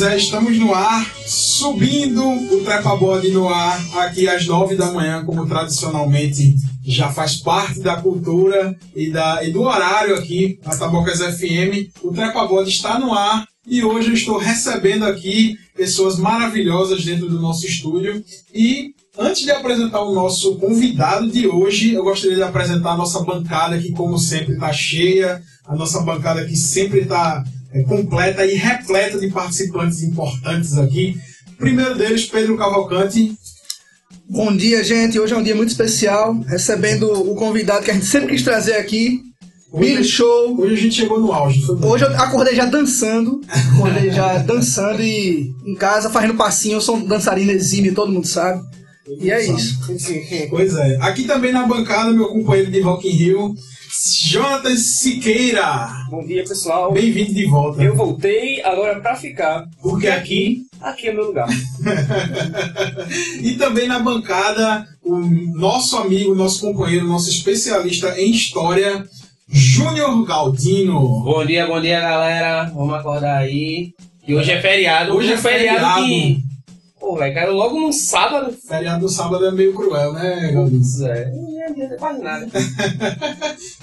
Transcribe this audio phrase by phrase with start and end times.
[0.00, 4.90] Pois é, estamos no ar, subindo o Trepa Body no ar, aqui às nove da
[4.90, 10.74] manhã, como tradicionalmente já faz parte da cultura e, da, e do horário aqui na
[10.74, 11.92] Tabocas FM.
[12.02, 17.28] O Trepa Body está no ar e hoje eu estou recebendo aqui pessoas maravilhosas dentro
[17.28, 18.24] do nosso estúdio.
[18.54, 23.22] E antes de apresentar o nosso convidado de hoje, eu gostaria de apresentar a nossa
[23.22, 27.44] bancada que, como sempre, está cheia, a nossa bancada que sempre está
[27.86, 31.16] completa e repleta de participantes importantes aqui.
[31.58, 33.32] Primeiro deles, Pedro Cavalcante.
[34.28, 35.18] Bom dia, gente.
[35.18, 38.74] Hoje é um dia muito especial, recebendo o convidado que a gente sempre quis trazer
[38.74, 39.20] aqui,
[39.72, 40.60] Hoje- Show.
[40.60, 41.62] Hoje a gente chegou no auge.
[41.84, 43.40] Hoje eu acordei já dançando,
[43.74, 46.74] acordei já dançando e em casa fazendo passinho.
[46.76, 48.60] Eu sou um dançarino exímio, todo mundo sabe.
[49.06, 49.80] E é isso.
[50.50, 50.96] Pois é.
[51.00, 53.54] Aqui também na bancada, meu companheiro de Rock in Rio,
[54.28, 55.88] Jonathan Siqueira.
[56.10, 56.92] Bom dia, pessoal.
[56.92, 57.82] Bem-vindo de volta.
[57.82, 59.68] Eu voltei agora pra ficar.
[59.82, 61.48] Porque aqui Aqui é meu lugar.
[63.42, 69.04] E também na bancada, o nosso amigo, nosso companheiro, nosso especialista em história,
[69.48, 71.22] Júnior Galdino.
[71.22, 72.64] Bom dia, bom dia, galera.
[72.74, 73.92] Vamos acordar aí.
[74.26, 75.14] E hoje é feriado.
[75.14, 76.04] Hoje é feriado.
[76.04, 76.49] que...
[77.00, 78.54] Pô, velho, caiu logo no sábado.
[78.68, 80.52] Feriado do sábado é meio cruel, né?
[80.52, 81.32] Putz, é.
[81.32, 82.46] Não adianta quase nada.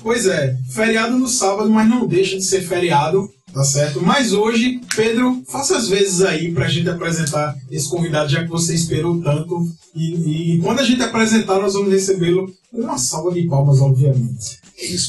[0.03, 4.01] Pois é, feriado no sábado, mas não deixa de ser feriado, tá certo?
[4.01, 8.73] Mas hoje, Pedro, faça as vezes aí pra gente apresentar esse convidado, já que você
[8.73, 9.65] esperou tanto.
[9.93, 14.59] E, e quando a gente apresentar, nós vamos recebê-lo com uma salva de palmas, obviamente.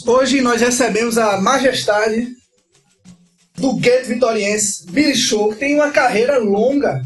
[0.06, 2.28] Hoje nós recebemos a majestade
[3.56, 7.02] do gueto vitoriense, Billy Show, que tem uma carreira longa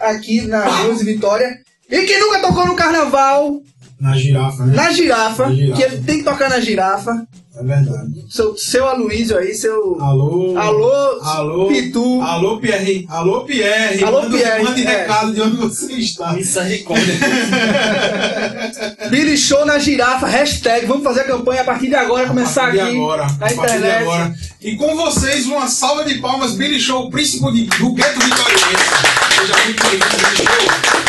[0.00, 1.58] aqui na Luz Vitória
[1.90, 3.60] e que nunca tocou no carnaval,
[4.00, 4.74] Na girafa, né?
[4.74, 5.76] na girafa, Na girafa.
[5.76, 7.26] que ele tem que tocar na girafa.
[7.56, 8.24] É verdade.
[8.30, 10.00] Seu, seu Aloysio aí, seu.
[10.00, 10.56] Alô?
[10.56, 11.66] Alô, Alô?
[11.66, 12.20] Pitu.
[12.22, 13.04] Alô, Pierre.
[13.10, 14.02] Alô, Pierre.
[14.04, 14.88] Alô, manda, Pierre, Mande é.
[15.02, 16.32] recado de onde você está.
[16.32, 17.12] Misericórdia.
[19.10, 20.86] Billy Show na girafa, hashtag.
[20.86, 23.32] Vamos fazer a campanha a partir de agora, começar a partir aqui de agora, na
[23.32, 24.02] a partir de internet.
[24.02, 24.34] agora.
[24.62, 29.29] E com vocês, uma salva de palmas, Billy Show, príncipe do Gueto Vitoriense.
[29.40, 31.00] Seja muito bem-vindo, Billy Show.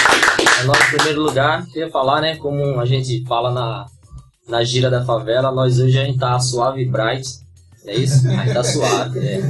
[0.62, 3.86] É em primeiro lugar, queria falar, né, como a gente fala na,
[4.48, 7.28] na gira da favela, nós hoje a gente tá suave e bright,
[7.86, 8.26] é isso?
[8.30, 9.42] A gente tá suave, é.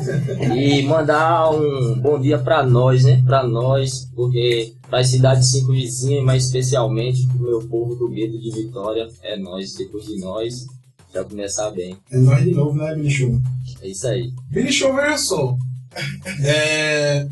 [0.57, 6.23] E mandar um bom dia pra nós, né, pra nós, porque pra cidade cinco vizinhas,
[6.23, 10.65] mas especialmente pro meu povo do Gueto de Vitória, é nós, depois de nós,
[11.13, 11.95] já começar bem.
[12.11, 13.39] É nós de novo, né, Billy Show?
[13.83, 14.33] É isso aí.
[14.49, 15.55] Billy Show, veja só.
[16.43, 17.27] É,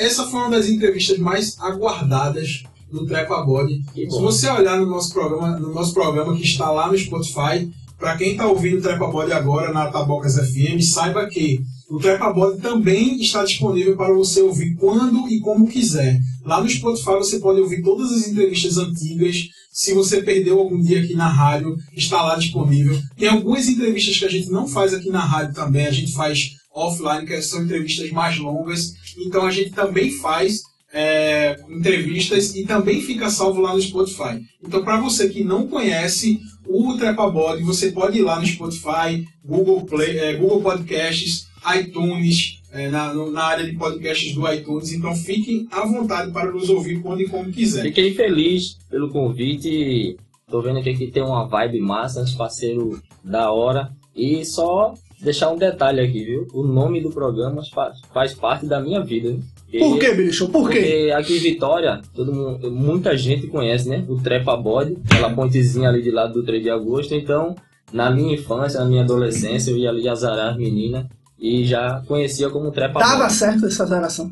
[0.00, 3.82] essa foi uma das entrevistas mais aguardadas do Trepa Body.
[3.94, 7.70] Que Se você olhar no nosso programa, no nosso programa que está lá no Spotify,
[7.98, 12.32] para quem está ouvindo o Trepa Body agora na Tabocas FM, saiba que o Trepa
[12.32, 16.18] Body também está disponível para você ouvir quando e como quiser.
[16.44, 19.48] Lá no Spotify você pode ouvir todas as entrevistas antigas.
[19.70, 23.00] Se você perdeu algum dia aqui na rádio, está lá disponível.
[23.16, 26.56] Tem algumas entrevistas que a gente não faz aqui na rádio também, a gente faz
[26.74, 28.94] offline, que são entrevistas mais longas.
[29.18, 30.62] Então a gente também faz
[30.92, 34.42] é, entrevistas e também fica salvo lá no Spotify.
[34.62, 39.84] Então, para você que não conhece o Trepabody, você pode ir lá no Spotify, Google
[39.86, 41.46] Play, é, Google Podcasts,
[41.78, 44.92] iTunes, é, na, na área de podcasts do iTunes.
[44.92, 47.82] Então, fiquem à vontade para nos ouvir quando e como quiser.
[47.82, 50.16] Fiquei feliz pelo convite.
[50.50, 53.90] Tô vendo que aqui tem uma vibe massa, uns parceiros da hora.
[54.14, 56.48] E só deixar um detalhe aqui, viu?
[56.52, 59.30] O nome do programa faz, faz parte da minha vida.
[59.30, 59.38] né?
[59.78, 60.48] Por que, Show?
[60.48, 60.80] Por quê?
[60.80, 64.04] Porque aqui em Vitória, todo mundo, muita gente conhece, né?
[64.08, 67.14] O Trepa Body, aquela pontezinha ali de lado do 3 de agosto.
[67.14, 67.54] Então,
[67.92, 71.06] na minha infância, na minha adolescência, eu ia ali azarar as meninas
[71.38, 73.32] e já conhecia como Trepa Tava Body.
[73.32, 74.30] certo essa zeração.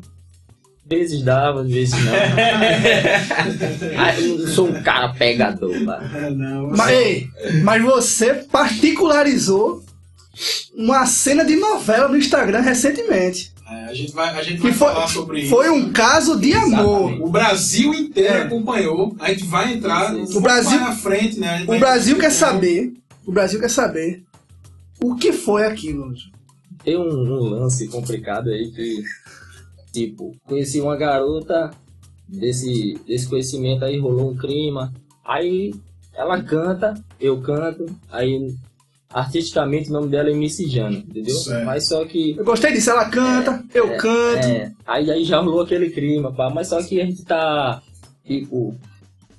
[0.83, 2.11] Às vezes dava, às vezes não.
[3.97, 5.73] Ah, eu sou um cara pegador,
[6.35, 7.27] não, Mas, ei,
[7.63, 9.81] mas você particularizou
[10.75, 13.51] uma cena de novela no Instagram recentemente.
[13.69, 15.75] é, a gente vai, a gente vai foi, falar sobre foi isso.
[15.75, 16.99] um caso de amor.
[17.11, 17.21] Exatamente.
[17.23, 18.41] O Brasil inteiro É.
[18.43, 19.15] acompanhou.
[19.19, 21.63] A gente vai entrar um pouco Brasil- na frente, né?
[21.67, 22.93] O Brasil quer saber.
[23.25, 24.23] O Brasil quer saber
[25.03, 26.13] o que foi aquilo.
[26.83, 29.03] Tem um, um lance complicado aí que,
[29.93, 31.71] tipo, conheci uma garota
[32.27, 34.91] desse, desse conhecimento aí, rolou um clima.
[35.23, 35.73] Aí
[36.13, 38.53] ela canta, eu canto, aí
[39.13, 41.35] artisticamente o nome dela é MC Jana, entendeu?
[41.35, 41.65] Certo.
[41.65, 42.35] Mas só que.
[42.37, 42.89] Eu gostei disso.
[42.89, 44.47] Ela canta, eu é, canto.
[44.47, 47.81] É, aí, aí já rolou aquele clima, pá, mas só que a gente tá,
[48.25, 48.75] tipo,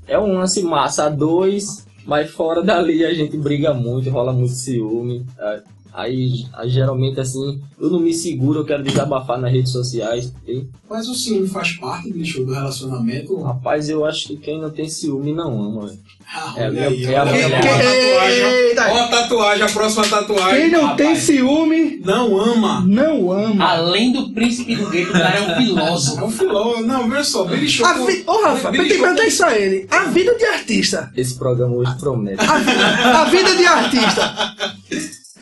[0.07, 4.55] é um lance massa a dois, mas fora dali a gente briga muito, rola muito
[4.55, 5.25] ciúme.
[5.37, 5.63] tá?
[5.95, 10.33] Aí, aí, geralmente assim, eu não me seguro, eu quero desabafar nas redes sociais.
[10.49, 13.41] E, Mas o ciúme faz parte, bicho, do relacionamento.
[13.43, 15.99] rapaz, eu acho que quem não tem ciúme não ama, velho.
[16.35, 18.63] Ah, É, meu- aí, é a minha- tatuagem.
[18.91, 20.61] Ó a tatuagem, a próxima tatuagem.
[20.63, 21.25] Quem não tem rapaz.
[21.25, 22.85] ciúme, Não ama.
[22.87, 23.63] não ama.
[23.65, 26.21] Além do príncipe do gueto, o cara é um filósofo.
[26.21, 26.81] É um filó.
[26.81, 27.85] Não, veja só, Billy Show.
[27.87, 28.23] A vi...
[28.27, 29.87] Ô, Rafa, tem que perguntar isso a ele.
[29.91, 31.13] A vida de artista.
[31.15, 32.43] Esse programa hoje promete.
[32.45, 34.55] A, a vida de artista.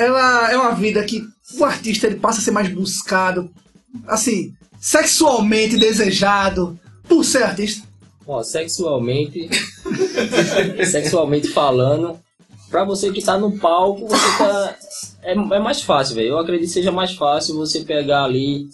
[0.01, 1.23] Ela é uma vida que
[1.59, 3.51] o artista ele passa a ser mais buscado,
[4.07, 7.87] assim, sexualmente desejado por ser artista.
[8.27, 9.51] Ó, sexualmente,
[10.91, 12.19] sexualmente falando,
[12.71, 14.77] pra você que tá no palco, você tá.
[15.23, 16.29] É, é mais fácil, velho.
[16.29, 18.71] Eu acredito que seja mais fácil você pegar ali,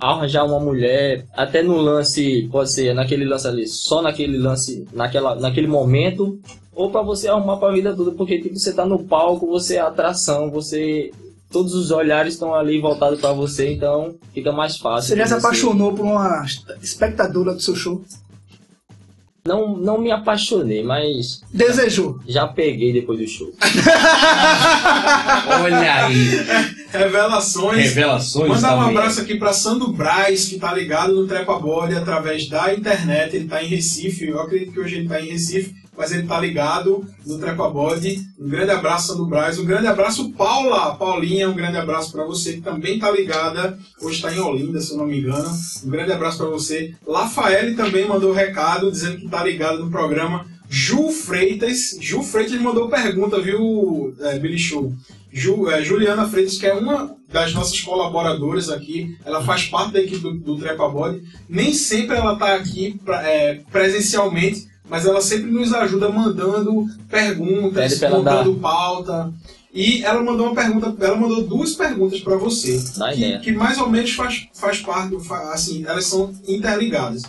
[0.00, 5.36] arranjar uma mulher, até no lance, pode ser naquele lance ali, só naquele lance, naquela,
[5.36, 6.40] naquele momento,
[6.74, 9.80] ou pra você arrumar pra vida toda, porque tipo, você tá no palco, você é
[9.80, 11.10] atração, você.
[11.50, 15.08] Todos os olhares estão ali voltados pra você, então fica mais fácil.
[15.08, 16.46] Você já se apaixonou por uma
[16.80, 18.04] espectadora do seu show?
[19.44, 22.20] Não, não me apaixonei, mas Desejou.
[22.28, 23.50] Já peguei depois do show.
[25.62, 26.28] Olha aí.
[26.92, 27.94] Revelações.
[27.94, 32.48] Revelações Mandar um abraço aqui para Sandro Braz, que tá ligado no Trepa Body através
[32.48, 33.34] da internet.
[33.34, 34.28] Ele tá em Recife.
[34.28, 38.22] Eu acredito que hoje ele tá em Recife, mas ele tá ligado no Trepa Body.
[38.38, 39.58] Um grande abraço, Sandro Braz.
[39.58, 40.94] Um grande abraço, Paula.
[40.96, 43.78] Paulinha, um grande abraço para você que também tá ligada.
[44.00, 45.50] Hoje está em Olinda, se eu não me engano.
[45.84, 46.94] Um grande abraço para você.
[47.06, 50.46] Lafaele também mandou recado dizendo que tá ligado no programa.
[50.70, 51.98] Ju Freitas.
[52.00, 54.94] Ju Freitas mandou pergunta, viu, é, Billy Show?
[55.32, 60.00] Ju- é, Juliana Freitas, que é uma das nossas colaboradoras aqui, ela faz parte da
[60.00, 61.22] equipe do, do Trepa Body.
[61.48, 68.00] Nem sempre ela está aqui pra- é, presencialmente, mas ela sempre nos ajuda mandando perguntas,
[68.00, 69.32] montando pauta.
[69.72, 73.38] E ela mandou uma pergunta, ela mandou duas perguntas para você, Dá que, ideia.
[73.38, 75.14] que mais ou menos faz, faz parte,
[75.52, 77.22] assim, elas são interligadas.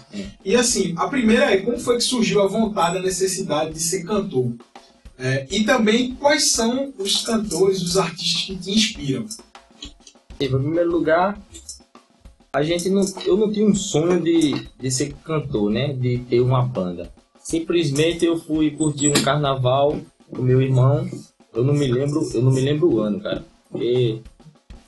[0.43, 4.03] E assim, a primeira é como foi que surgiu a vontade, a necessidade de ser
[4.03, 4.53] cantor?
[5.19, 9.27] É, e também quais são os cantores, os artistas que te inspiram?
[10.39, 11.39] Em primeiro lugar,
[12.51, 15.93] a gente não, eu não tinha um sonho de, de ser cantor, né?
[15.93, 17.11] De ter uma banda.
[17.43, 19.99] Simplesmente eu fui curtir um carnaval
[20.29, 21.07] com meu irmão.
[21.53, 23.43] Eu não me lembro, eu não me lembro o ano, cara.
[23.69, 24.21] Porque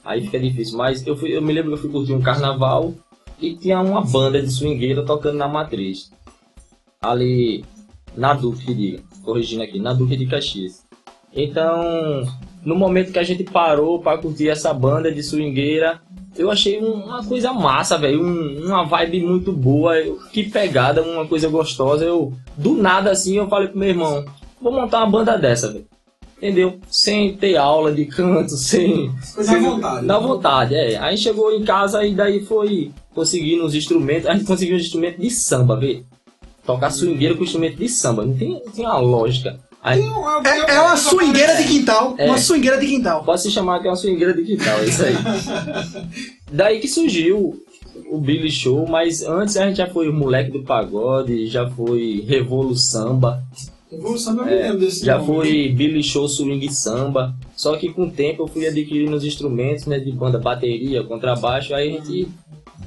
[0.06, 0.78] aí fica difícil.
[0.78, 2.94] Mas eu, fui, eu me lembro que eu fui curtir um carnaval
[3.40, 6.12] e tinha uma banda de swingueira tocando na matriz.
[7.02, 7.66] Ali
[8.16, 10.86] na Duque, que diga, corrigindo aqui, na Duque de Caxias.
[11.34, 12.26] Então,
[12.65, 16.00] no momento que a gente parou para curtir essa banda de swingueira,
[16.36, 19.94] eu achei um- uma coisa massa, velho, um- uma vibe muito boa,
[20.31, 22.06] que pegada, uma coisa gostosa.
[22.06, 24.24] Eu do nada assim eu falei pro meu irmão,
[24.62, 25.86] vou montar uma banda dessa, velho.
[26.38, 26.77] Entendeu?
[26.89, 30.06] Sem ter aula de canto, sem Foi na vontade.
[30.06, 30.98] na vontade, é.
[30.98, 34.27] Aí chegou em casa e daí foi conseguindo os instrumentos.
[34.27, 36.04] A gente conseguiu os instrumentos de samba, vê?
[36.65, 38.25] Tocar swingueira com instrumento de samba.
[38.25, 39.57] Não tem, não tem uma lógica.
[39.84, 42.16] Aí, É, é uma swingueira de quintal.
[42.18, 42.26] É.
[42.26, 43.24] Uma swingueira de quintal.
[43.24, 45.14] pode se chamar que é uma swingueira de quintal, é isso aí.
[46.52, 47.62] daí que surgiu
[48.10, 52.24] o Billy Show, mas antes a gente já foi o moleque do pagode, já foi
[52.28, 53.44] Revolu Samba,
[53.92, 55.28] Evolução eu me lembro desse É, já nome.
[55.28, 57.36] foi Billy Show Swing Samba.
[57.56, 61.75] Só que com o tempo eu fui adquirindo os instrumentos, né, de banda, bateria, contrabaixo,
[61.75, 62.28] aí a gente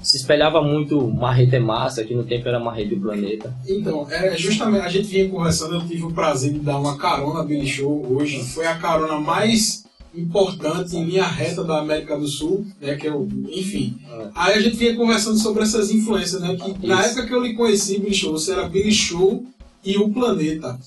[0.02, 3.54] se espelhava muito Marreta é Massa, que no tempo era Marreta do Planeta.
[3.66, 7.42] Então, é justamente, a gente vinha conversando, eu tive o prazer de dar uma carona
[7.42, 8.42] Billy Show hoje.
[8.44, 12.94] Foi a carona mais importante em linha reta da América do Sul, né?
[12.96, 13.98] Que eu, enfim.
[14.08, 14.28] É.
[14.34, 16.56] Aí a gente vinha conversando sobre essas influências, né?
[16.56, 19.44] Que na época que eu lhe conheci, Billy Show, você era Billy Show
[19.84, 20.78] e o Planeta.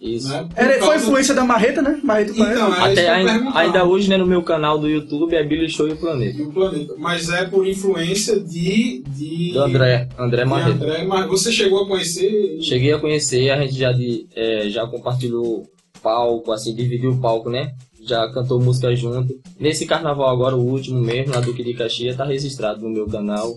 [0.00, 0.28] Isso.
[0.28, 0.48] Né?
[0.54, 2.00] Era, foi causa- influência da Marreta, né?
[2.02, 2.60] Marreta do Planeta.
[2.60, 5.88] Então, é Até ainda, ainda hoje, né, no meu canal do YouTube é Billy Show
[5.88, 6.38] e o Planeta.
[6.38, 6.94] E o Planeta.
[6.98, 9.02] Mas é por influência de.
[9.08, 10.84] de Do André, André Marreta.
[10.84, 12.58] André, mas você chegou a conhecer.
[12.60, 15.64] Cheguei a conhecer, a gente já, de, é, já compartilhou
[16.02, 17.72] palco, assim, dividiu o palco, né?
[18.06, 19.38] Já cantou música junto.
[19.58, 23.56] Nesse carnaval agora, o último mesmo, na Duque de Caxias, tá registrado no meu canal.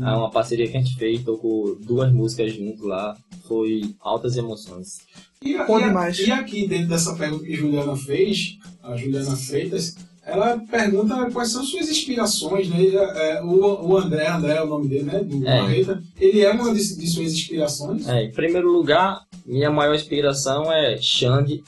[0.00, 3.16] É uma parceria que a gente fez, tocou duas músicas junto lá.
[3.48, 4.98] Foi altas emoções.
[5.42, 6.18] E, Bom e- demais.
[6.18, 11.62] e aqui, dentro dessa pergunta que Juliana fez, a Juliana Freitas, ela pergunta quais são
[11.64, 12.84] suas inspirações, né?
[12.92, 15.20] É, o, o André, André é o nome dele, né?
[15.22, 15.60] Do É.
[15.62, 16.02] Marreta.
[16.20, 18.08] Ele é uma de, de suas inspirações.
[18.08, 21.62] É, em primeiro lugar, minha maior inspiração é Xande,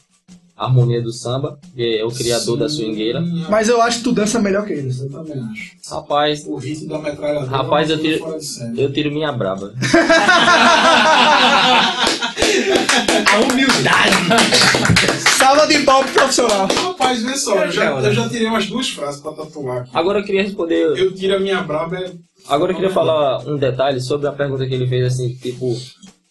[0.59, 3.21] Harmonia do Samba, que é o criador da Sim, swingueira.
[3.49, 5.01] Mas eu acho que tu dança melhor que eles.
[5.01, 5.73] Eu também acho.
[5.91, 8.83] Rapaz, O ritmo da metralhadora Rapaz, é eu uma coisa tiro- fora de série.
[8.83, 9.73] eu tiro minha braba.
[13.29, 14.17] A humildade.
[15.39, 16.67] Salva de alto profissional.
[16.67, 19.91] Rapaz, vê só, eu já, eu já tirei umas duas frases pra tatuar aqui.
[19.95, 20.99] Agora eu queria responder.
[20.99, 22.11] Eu tiro a minha braba, é
[22.49, 25.77] Agora eu queria falar um detalhe sobre a pergunta que ele fez assim, tipo,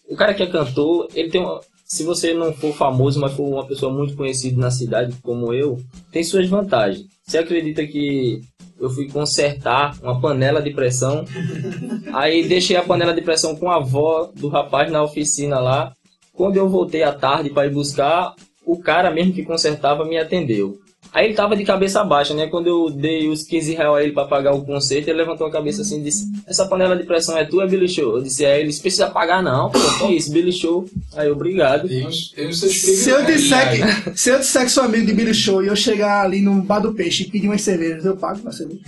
[0.08, 1.60] o cara que é cantor, ele tem uma.
[1.90, 5.80] Se você não for famoso, mas for uma pessoa muito conhecida na cidade como eu,
[6.12, 7.06] tem suas vantagens.
[7.26, 8.42] Você acredita que
[8.78, 11.24] eu fui consertar uma panela de pressão,
[12.12, 15.94] aí deixei a panela de pressão com a avó do rapaz na oficina lá.
[16.34, 18.34] Quando eu voltei à tarde para ir buscar,
[18.66, 20.78] o cara mesmo que consertava me atendeu.
[21.12, 22.46] Aí ele tava de cabeça baixa, né?
[22.46, 25.50] Quando eu dei os 15 reais a ele pra pagar o conserto, ele levantou a
[25.50, 28.16] cabeça assim e disse: Essa panela de pressão é tua, Billy Show?
[28.16, 30.86] Eu disse: É, eles precisa pagar não, pô, que isso, Billy Show.
[31.16, 31.88] Aí, obrigado.
[31.88, 35.76] Se eu, disser que, se eu disser que sou amigo de Billy Show e eu
[35.76, 38.80] chegar ali no bar do peixe e pedir umas cervejas, eu pago uma cerveja.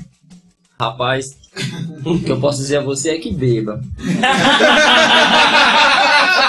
[0.78, 1.36] Rapaz,
[2.04, 3.82] o que eu posso dizer a você é que beba.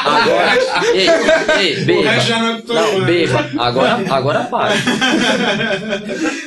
[0.03, 0.51] Agora,
[0.93, 1.07] ei,
[1.59, 2.01] ei, O beba.
[2.03, 3.05] não é Não, né?
[3.05, 3.49] beba.
[3.59, 4.73] Agora, agora para.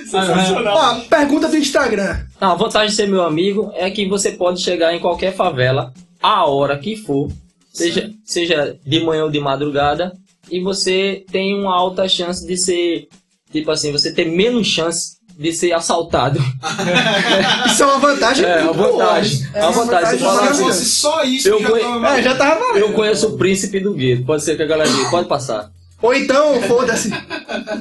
[0.05, 0.77] Sensacional.
[0.77, 2.19] Ó, pergunta do Instagram.
[2.41, 5.93] Não, a vantagem de ser meu amigo é que você pode chegar em qualquer favela,
[6.23, 7.31] a hora que for,
[7.73, 10.13] seja, seja de manhã ou de madrugada,
[10.51, 13.09] e você tem uma alta chance de ser,
[13.53, 16.39] tipo assim, você ter menos chance de ser assaltado.
[17.67, 19.47] Isso é uma vantagem É, uma vantagem.
[19.53, 20.19] É uma vantagem.
[20.19, 22.79] Se assim, fosse só isso, Eu já conhe- tava É, já tava valendo.
[22.79, 25.71] Eu conheço o príncipe do gueto, pode ser que a galera diga, pode passar.
[26.03, 27.11] Ou então, foda-se.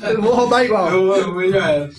[0.10, 0.90] Eu vou roubar igual.
[0.92, 1.90] Eu, eu já era.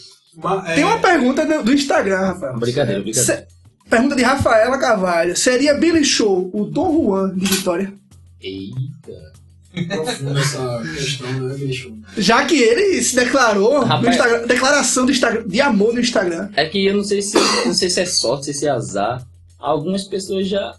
[0.67, 2.59] É, Tem uma pergunta do, do Instagram, Rafael.
[2.59, 3.41] Brincadeira, brincadeira.
[3.43, 5.37] Se- pergunta de Rafaela Carvalho.
[5.37, 7.93] Seria Billy Show o Dom Juan de Vitória?
[8.41, 9.35] Eita.
[9.83, 11.93] Profunda essa questão, né, bicho?
[12.17, 14.15] Já que ele se declarou no Rapaz.
[14.15, 16.49] Instagram, declaração do Instagram, de amor no Instagram.
[16.57, 19.27] É que eu não sei se não sei se é sorte, se é azar.
[19.59, 20.75] Algumas pessoas já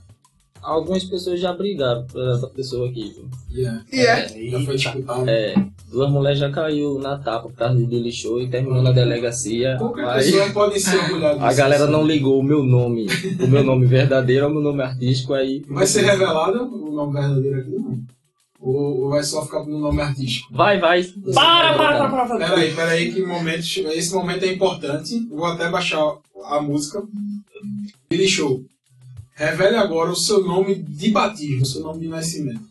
[0.61, 3.13] algumas pessoas já brigaram por essa pessoa aqui.
[3.15, 3.29] viu?
[3.55, 3.83] Yeah.
[3.93, 4.49] E é.
[4.49, 5.29] Já foi disputado.
[5.29, 5.53] É,
[5.91, 9.75] duas mulheres já caiu na tapa por causa de Billy Show e terminou na delegacia.
[9.77, 11.45] Qualquer Aí pessoa pode se orgulhar disso.
[11.45, 13.05] a galera não ligou o meu nome,
[13.39, 15.63] o meu nome verdadeiro ao meu nome artístico aí.
[15.69, 17.69] Vai ser revelado o nome verdadeiro aqui?
[17.71, 17.99] Não.
[18.65, 20.51] Ou, ou vai só ficar no nome artístico?
[20.51, 21.03] Vai, vai.
[21.03, 22.49] Para, para, para, para, para.
[22.49, 25.19] Peraí, peraí, que momento, esse momento é importante.
[25.27, 27.03] Vou até baixar a música.
[28.09, 28.65] Billy Show.
[29.35, 32.63] Revele agora o seu nome de batismo, o seu nome de nascimento.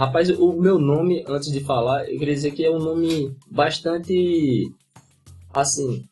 [0.00, 4.72] Rapaz, o meu nome, antes de falar, eu queria dizer que é um nome bastante.
[5.54, 6.04] assim.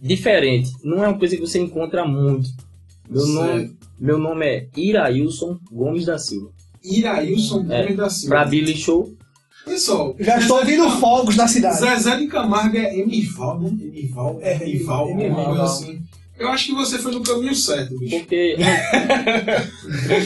[0.00, 0.72] diferente.
[0.82, 2.48] Não é uma coisa que você encontra muito.
[3.08, 6.59] Meu nome, meu nome é Irailson Gomes da Silva.
[6.84, 8.34] Irailson É, Gomes da Silva.
[8.36, 9.14] Pra Billy Show,
[9.64, 11.78] Pessoal, Já estou ouvindo Cam- fogos na cidade.
[11.80, 13.68] Zezé de Camargo é Emival, né?
[13.82, 15.28] Emival, É, Emival, Emival.
[15.38, 16.00] alguma coisa assim.
[16.38, 18.16] Eu acho que você foi no caminho certo, bicho.
[18.18, 18.56] porque.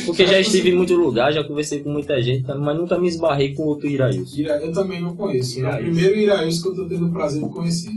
[0.07, 3.53] porque já estive em muito lugar, já conversei com muita gente, mas nunca me esbarrei
[3.55, 4.37] com outro Irailson.
[4.41, 5.59] Ira- Eu também não conheço.
[5.59, 5.83] É o Irailson.
[5.85, 7.91] primeiro Irailson que eu tô tendo o prazer de conhecer.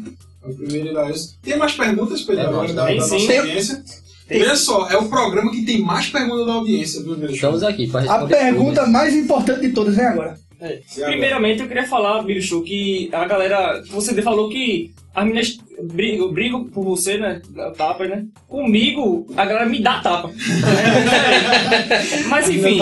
[0.43, 1.35] É o primeiro Irailson.
[1.43, 3.37] Tem mais perguntas, Pedro, É, agora da, da tem nossa sim.
[3.37, 3.83] audiência?
[4.27, 7.29] Veja só, é o programa que tem mais perguntas da audiência, viu, Show?
[7.29, 8.36] Estamos aqui para A responder.
[8.36, 8.91] pergunta tudo.
[8.91, 10.38] mais importante de todas vem agora.
[10.60, 10.81] Agora?
[11.05, 13.81] Primeiramente, eu queria falar, Show, que a galera.
[13.89, 15.57] Você falou que as meninas
[15.94, 17.41] brigam, brigam por você, né?
[17.77, 18.24] Tapa, né?
[18.48, 20.29] Comigo, a galera me dá tapa.
[22.27, 22.79] Mas enfim.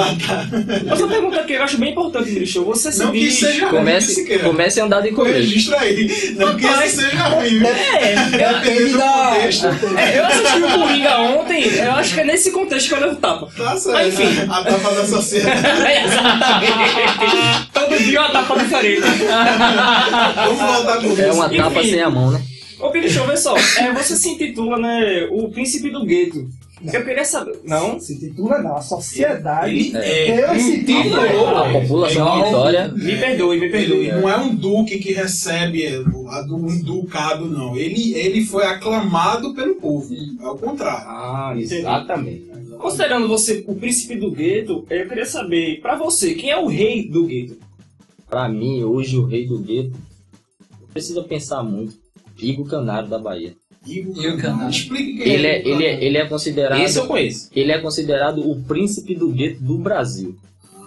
[0.89, 2.65] Outra pergunta que eu acho bem importante, Show.
[2.65, 3.39] Você se Não que diz.
[3.39, 4.43] seja ruim, Comece, Siqueira.
[4.43, 5.39] comece a andar de colete.
[5.39, 6.35] Registra aí.
[6.37, 7.67] Não que Rapaz, isso seja ruim, viu?
[7.67, 8.15] É,
[8.89, 9.65] do da- contexto.
[9.97, 13.15] é, eu assisti o Coringa ontem, eu acho que é nesse contexto que eu levo
[13.17, 13.47] tapa.
[13.55, 13.93] Tá certo.
[13.95, 14.41] Mas, enfim.
[14.49, 15.59] A tapa da sociedade.
[16.05, 17.67] Exatamente.
[17.73, 19.01] Todo dia uma tapa diferente.
[19.01, 21.33] Vamos voltar com É isso.
[21.33, 21.89] uma tapa Enfim.
[21.91, 22.41] sem a mão, né?
[22.79, 23.55] Ô, Show, vê só.
[23.57, 25.27] É, você se intitula, né?
[25.31, 26.47] O Príncipe do Gueto.
[26.93, 27.59] Eu queria saber.
[27.63, 27.99] Não?
[27.99, 29.73] Se titula não, a sociedade.
[29.73, 30.51] Ele é.
[30.51, 31.57] Eu se titulou.
[31.57, 32.87] A população de Vitória.
[32.89, 34.07] Me perdoe, me perdoe.
[34.07, 37.75] Ele não é um duque que recebe é, um ducado, não.
[37.75, 40.13] Ele, ele foi aclamado pelo povo.
[40.41, 41.05] É o contrário.
[41.07, 42.45] Ah, exatamente.
[42.77, 47.07] Considerando você o príncipe do gueto, eu queria saber, pra você, quem é o rei
[47.07, 47.57] do gueto?
[48.29, 49.93] Pra mim, hoje, o rei do gueto,
[50.81, 52.04] não precisa pensar muito.
[52.39, 53.55] Igor Canário da Bahia.
[53.85, 54.69] Igor Igor Canário.
[54.69, 56.07] Explique quem Ele é, Igor ele é, Canário.
[56.07, 56.81] ele é considerado.
[56.81, 57.49] Esse eu conheço.
[57.55, 60.35] Ele é considerado o príncipe do gueto do Brasil.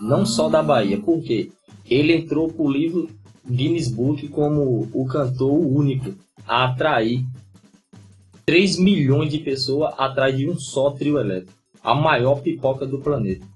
[0.00, 0.98] Não só da Bahia.
[0.98, 1.50] Por quê?
[1.88, 3.08] Ele entrou pro livro
[3.48, 6.14] Guinness Book como o cantor único
[6.46, 7.24] a atrair
[8.44, 11.52] 3 milhões de pessoas atrás de um só trio elétrico.
[11.82, 13.46] A maior pipoca do planeta.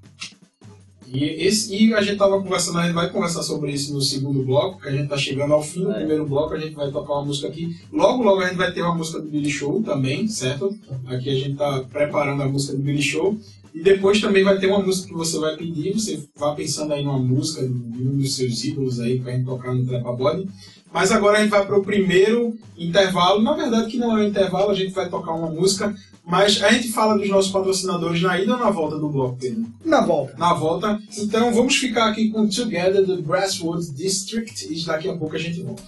[1.13, 4.43] E, esse, e a gente estava conversando, a gente vai conversar sobre isso no segundo
[4.43, 5.97] bloco, que a gente está chegando ao fim do é.
[5.97, 7.77] primeiro bloco, a gente vai tocar uma música aqui.
[7.93, 10.75] Logo, logo a gente vai ter uma música do Billy Show também, certo?
[11.07, 13.39] Aqui a gente está preparando a música do Billy Show.
[13.75, 17.05] E depois também vai ter uma música que você vai pedir, você vá pensando aí
[17.05, 20.49] numa música de um dos seus ídolos aí pra gente tocar no Trepa Body.
[20.93, 24.71] Mas agora a gente vai pro primeiro intervalo, na verdade que não é um intervalo,
[24.71, 28.53] a gente vai tocar uma música mas a gente fala dos nossos patrocinadores na ida
[28.53, 29.71] ou na volta do bloco técnico?
[29.85, 30.37] Na volta.
[30.39, 31.03] Na volta.
[31.19, 35.61] Então vamos ficar aqui com Together do Grasswood District e daqui a pouco a gente
[35.63, 35.83] volta.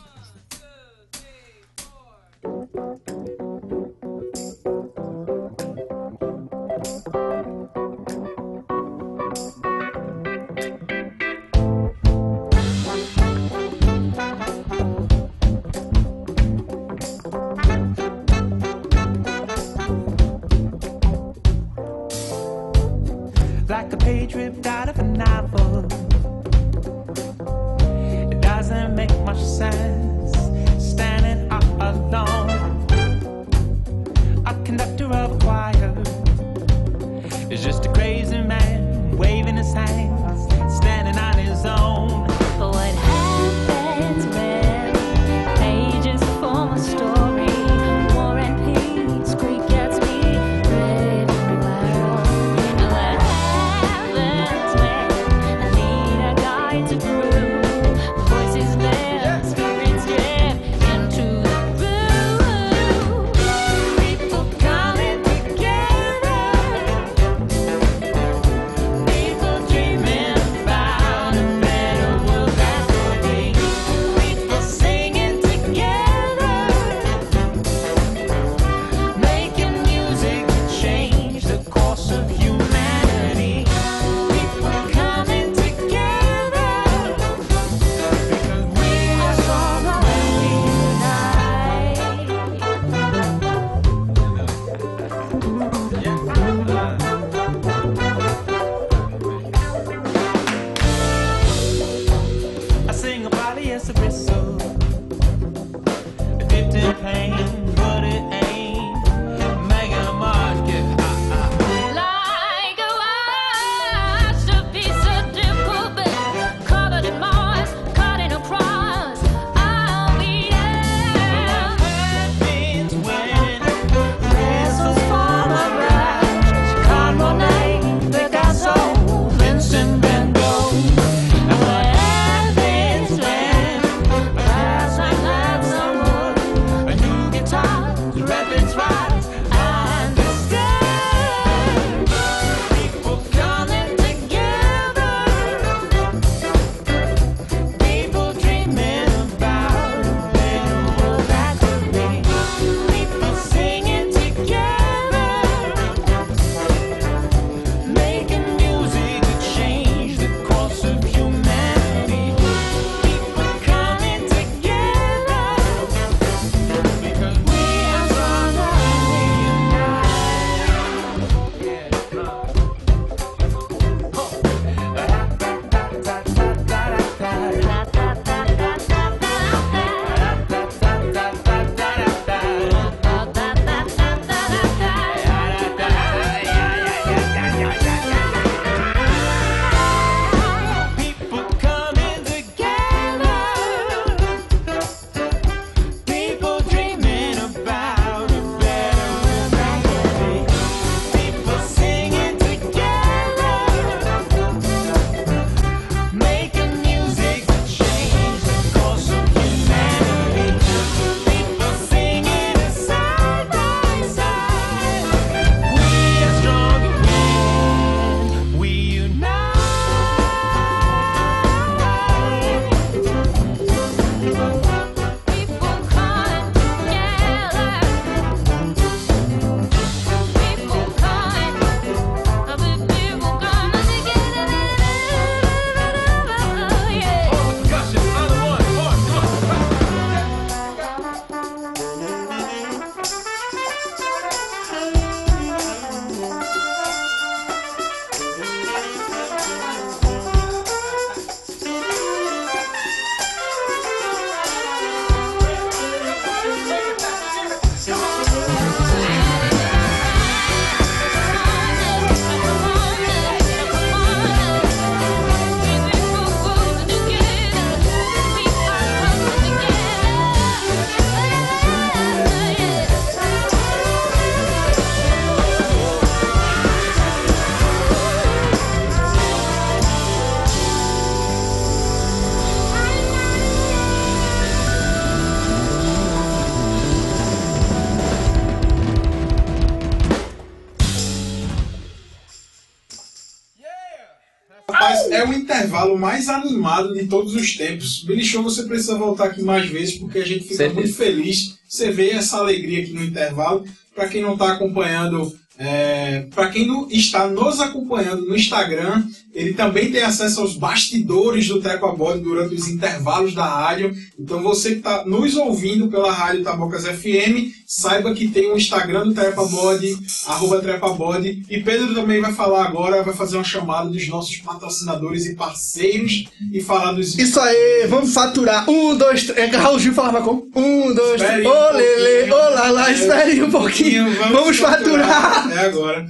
[295.28, 298.02] O intervalo mais animado de todos os tempos.
[298.04, 300.80] Billy Show, você precisa voltar aqui mais vezes, porque a gente fica Certeza.
[300.80, 301.56] muito feliz.
[301.68, 303.64] Você vê essa alegria aqui no intervalo.
[303.94, 309.52] Para quem não está acompanhando, é, para quem não está nos acompanhando no Instagram, ele
[309.52, 313.92] também tem acesso aos bastidores do Treco a Bode durante os intervalos da rádio.
[314.18, 319.08] Então você que está nos ouvindo pela rádio Tabocas FM, saiba que tem o Instagram
[319.08, 321.44] do Trepa Bode, arroba Trepa Bode.
[321.50, 326.26] E Pedro também vai falar agora, vai fazer uma chamada dos nossos patrocinadores e parceiros
[326.52, 328.68] e falar dos Isso aí, vamos faturar.
[328.70, 329.52] Um, dois, três.
[329.52, 330.48] É, Raul Gil falava como?
[330.54, 331.46] Um, dois, Espere três.
[331.46, 334.06] um Ô, lele, ô, lá, espere um pouquinho.
[334.30, 335.43] Vamos faturar.
[335.52, 336.06] É agora.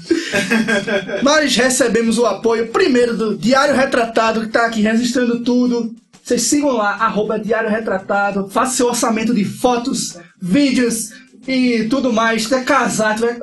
[1.23, 5.95] Nós recebemos o apoio primeiro do Diário Retratado, que está aqui registrando tudo.
[6.23, 11.11] Vocês sigam lá, arroba Diário Retratado, faça seu orçamento de fotos, vídeos
[11.47, 12.47] e tudo mais.
[12.47, 13.39] Quer casar, tiver...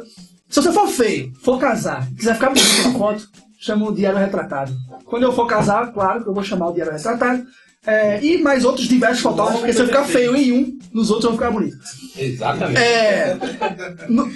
[0.49, 3.27] se você for feio, for casar, quiser ficar bonito na foto,
[3.59, 4.73] chama o Diário Retratado.
[5.05, 7.43] Quando eu for casar, claro que eu vou chamar o Diário Retratado.
[7.85, 11.25] É, e mais outros diversos fotógrafos, porque se eu ficar feio em um, nos outros
[11.25, 11.77] eu vou ficar bonito.
[12.15, 12.79] Exatamente.
[12.79, 13.37] É,
[14.07, 14.31] no-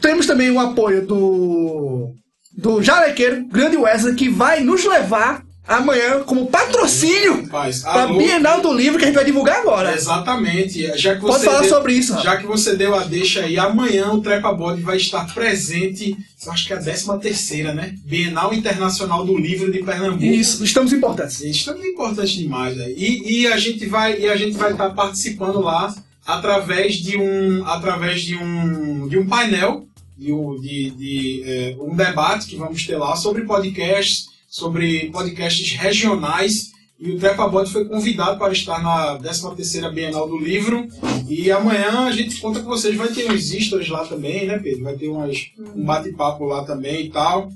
[0.00, 2.14] temos também o apoio do
[2.56, 8.06] do Jalequeiro, grande Wesley, que vai nos levar amanhã como patrocínio para a?
[8.12, 9.94] Bienal do Livro que a gente vai divulgar agora.
[9.94, 10.96] Exatamente.
[10.96, 13.58] Já que Pode você falar deu, sobre isso, Já que você deu a deixa aí,
[13.58, 17.94] amanhã o Trepa Bode vai estar presente, eu acho que é a 13 terceira, né?
[18.04, 20.24] Bienal Internacional do Livro de Pernambuco.
[20.24, 21.40] Isso, estamos importantes.
[21.40, 22.90] Isso também é importante demais, né?
[22.90, 25.94] E, e a gente vai e a gente vai estar participando lá
[26.26, 31.94] através de um através de um de um painel de, um- de, de, é, um
[31.94, 36.72] debate que vamos ter lá sobre podcasts sobre podcasts regionais.
[36.96, 40.86] E o Trepa Bode foi convidado para estar na 13ª Bienal do Livro.
[41.28, 42.94] E amanhã a gente conta com vocês.
[42.94, 44.84] Vai ter uns extras lá também, né Pedro?
[44.84, 47.50] Vai ter umas, um bate-papo lá também e tal.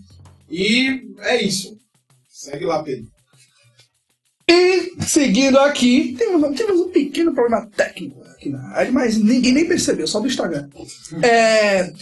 [0.50, 1.78] E é isso.
[2.28, 3.06] Segue lá Pedro.
[4.50, 9.66] E seguindo aqui, tivemos, tivemos um pequeno problema técnico aqui na área, mas ninguém nem
[9.66, 10.68] percebeu, só do Instagram.
[11.22, 11.92] É,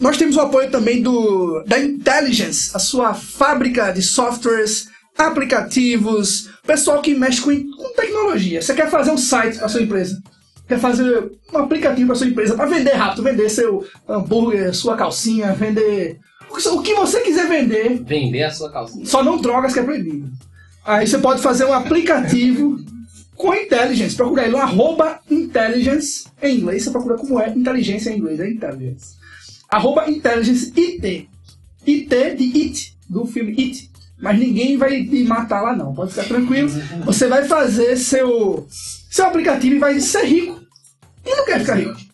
[0.00, 7.02] nós temos o apoio também do da Intelligence, a sua fábrica de softwares, aplicativos, pessoal
[7.02, 8.62] que mexe com, com tecnologia.
[8.62, 10.20] Você quer fazer um site para sua empresa?
[10.66, 15.52] Quer fazer um aplicativo para sua empresa para vender rápido, vender seu hambúrguer, sua calcinha,
[15.52, 16.18] vender
[16.50, 19.04] o que- o que você quiser vender, Vender a sua calcinha.
[19.04, 20.30] só não drogas que é proibido.
[20.84, 22.78] Aí você pode fazer um aplicativo
[23.36, 24.16] com Intelligence.
[24.16, 26.84] Procura aí no arroba Intelligence em inglês.
[26.84, 29.16] Você procura como é inteligência em inglês, é Intelligence.
[29.68, 31.28] Arroba Intelligence IT.
[31.86, 33.90] IT de It, do filme It.
[34.20, 36.70] Mas ninguém vai te matar lá não, pode ficar tranquilo.
[37.04, 40.62] Você vai fazer seu, seu aplicativo e vai ser rico.
[41.26, 42.11] E não quer ficar rico.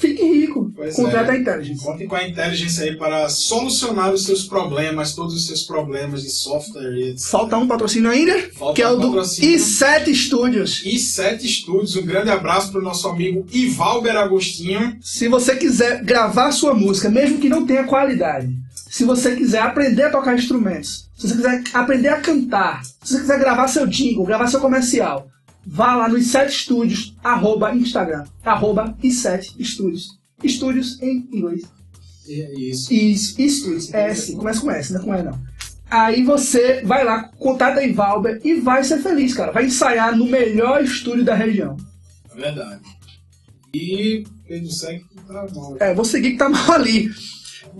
[0.00, 0.72] Fique rico.
[0.74, 1.36] Pois Contrata é.
[1.36, 1.84] a Intelligence.
[1.84, 6.30] Contem com a inteligência aí para solucionar os seus problemas, todos os seus problemas de
[6.30, 7.28] software e etc.
[7.28, 9.58] Falta um patrocínio ainda, Falta que é um o do patrocínio.
[9.58, 10.82] i7 Studios.
[10.86, 14.96] E Sete Estúdios, um grande abraço para o nosso amigo Ivalber Agostinho.
[15.02, 18.48] Se você quiser gravar sua música, mesmo que não tenha qualidade,
[18.88, 23.20] se você quiser aprender a tocar instrumentos, se você quiser aprender a cantar, se você
[23.20, 25.28] quiser gravar seu jingle, gravar seu comercial,
[25.66, 30.18] vá lá no i7 Studios, arroba Instagram, arroba i7 Studios.
[30.42, 31.62] Estúdios em inglês.
[32.28, 32.92] É isso.
[32.92, 35.50] Isso, Studios, é S, começa com S, não é com E não.
[35.90, 39.50] Aí você vai lá, contata a Ivalber e vai ser feliz, cara.
[39.50, 41.76] Vai ensaiar no melhor estúdio da região.
[42.32, 42.80] É verdade.
[43.74, 45.76] E Pedro segue que tá mal.
[45.80, 47.10] É, vou seguir que tá mal ali.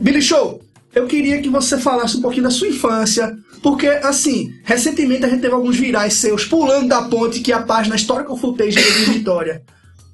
[0.00, 0.60] Billy Show,
[0.94, 5.40] eu queria que você falasse um pouquinho da sua infância, porque, assim, recentemente a gente
[5.40, 9.62] teve alguns virais seus pulando da ponte, que é a página Historical Footage de Vitória.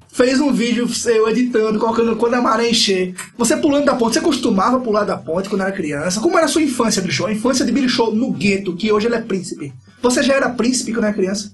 [0.07, 3.15] Fez um vídeo seu editando, colocando quando a maré encher.
[3.37, 6.19] Você pulando da ponte, você costumava pular da ponte quando era criança?
[6.19, 7.27] Como era a sua infância, Billy Show?
[7.27, 9.73] A infância de Billy Show no gueto, que hoje ele é príncipe.
[10.01, 11.51] Você já era príncipe quando era criança?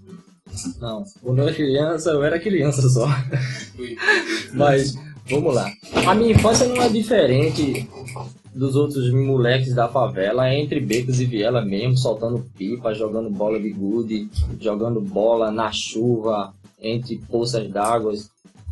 [0.80, 3.08] Não, quando eu era criança, eu era criança só.
[4.54, 4.96] Mas,
[5.30, 5.70] vamos lá.
[6.06, 7.90] A minha infância não é diferente
[8.54, 13.60] dos outros moleques da favela, é entre becos e viela mesmo, soltando pipa, jogando bola
[13.60, 18.14] de gude, jogando bola na chuva, entre poças d'água.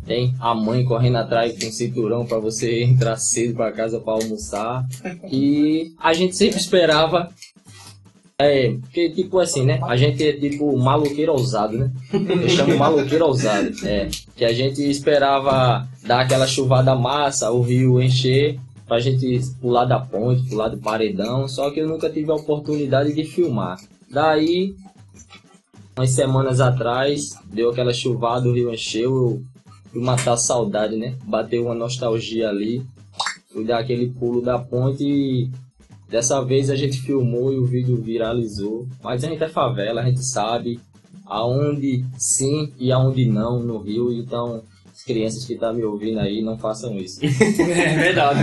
[0.04, 4.84] Tem a mãe correndo atrás com cinturão para você entrar cedo para casa para almoçar.
[5.30, 7.30] E a gente sempre esperava
[8.42, 9.78] é, porque tipo assim, né?
[9.84, 11.90] A gente é tipo maloqueiro ousado, né?
[12.12, 13.70] Eu chamo maloqueiro ousado.
[13.86, 18.58] É, que a gente esperava dar aquela chuvada massa, o rio encher,
[18.92, 23.14] pra gente pular da ponte, pular do paredão, só que eu nunca tive a oportunidade
[23.14, 23.80] de filmar.
[24.10, 24.76] Daí,
[25.96, 29.42] umas semanas atrás, deu aquela chuvada, o rio encheu, eu
[29.90, 31.16] fui matar a saudade, né?
[31.24, 32.84] Bateu uma nostalgia ali,
[33.50, 35.50] fui dar aquele pulo da ponte e
[36.06, 38.86] Dessa vez a gente filmou e o vídeo viralizou.
[39.02, 40.78] Mas a gente é favela, a gente sabe
[41.24, 44.12] aonde sim e aonde não no Rio.
[44.12, 44.62] Então,
[45.02, 47.20] as crianças que estão me ouvindo aí, não façam isso.
[47.26, 48.40] É verdade.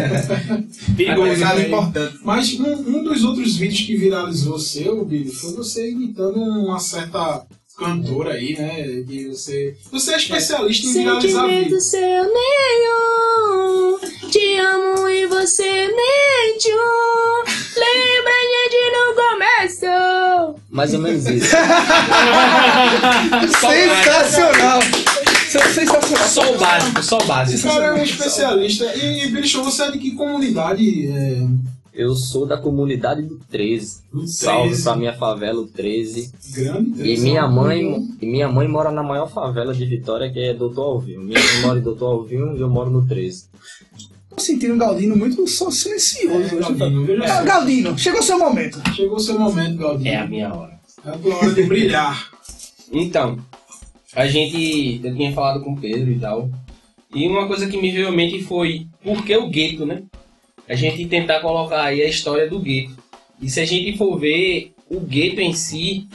[0.98, 1.39] Perigoso.
[1.39, 1.67] Né?
[1.67, 2.19] importante.
[2.24, 7.45] Mas um, um dos outros vídeos que viralizou seu, Billy, foi você imitando uma certa
[7.78, 8.86] cantora aí, né?
[9.08, 11.80] E você, você é especialista em viralizar vídeo.
[11.80, 13.98] seu nenhum.
[14.30, 16.76] Te amo e você mentiu.
[17.78, 18.34] Lembra
[18.69, 20.60] de no começo.
[20.69, 21.56] Mais ou menos isso.
[23.62, 24.82] Sensacional!
[25.49, 26.27] Sensacional!
[26.27, 27.67] Só o básico, só o Esse básico.
[27.69, 28.85] cara é um especialista.
[28.95, 31.07] E, e Show, você é de que comunidade?
[31.07, 31.47] É,
[31.93, 34.01] Eu sou da comunidade do 13.
[34.13, 34.83] Do Salve 13.
[34.83, 36.31] pra minha favela, o 13.
[36.53, 37.01] grande?
[37.12, 40.83] E minha mãe, e minha mãe mora na maior favela de Vitória, que é Doutor
[40.83, 41.21] Alvinho.
[41.21, 43.45] Minha mãe mora em Doutor Alvinho e eu moro no 13.
[44.29, 46.55] Tô sentindo o Galdino muito só silencioso.
[46.55, 46.55] hoje.
[46.77, 47.43] Galdino, veja Ah, só.
[47.43, 48.81] Galdino, chegou o seu momento.
[48.95, 50.07] Chegou o seu momento, Galdino.
[50.09, 50.79] É a minha hora.
[51.05, 52.29] É a tua hora de brilhar.
[52.91, 53.38] Então,
[54.19, 54.99] a gente.
[55.03, 56.49] Eu tinha falado com o Pedro e tal.
[57.15, 60.03] E uma coisa que me veio à mente foi por que o gueto, né?
[60.67, 62.97] A gente tentar colocar aí a história do gueto.
[63.41, 66.08] E se a gente for ver o gueto em si,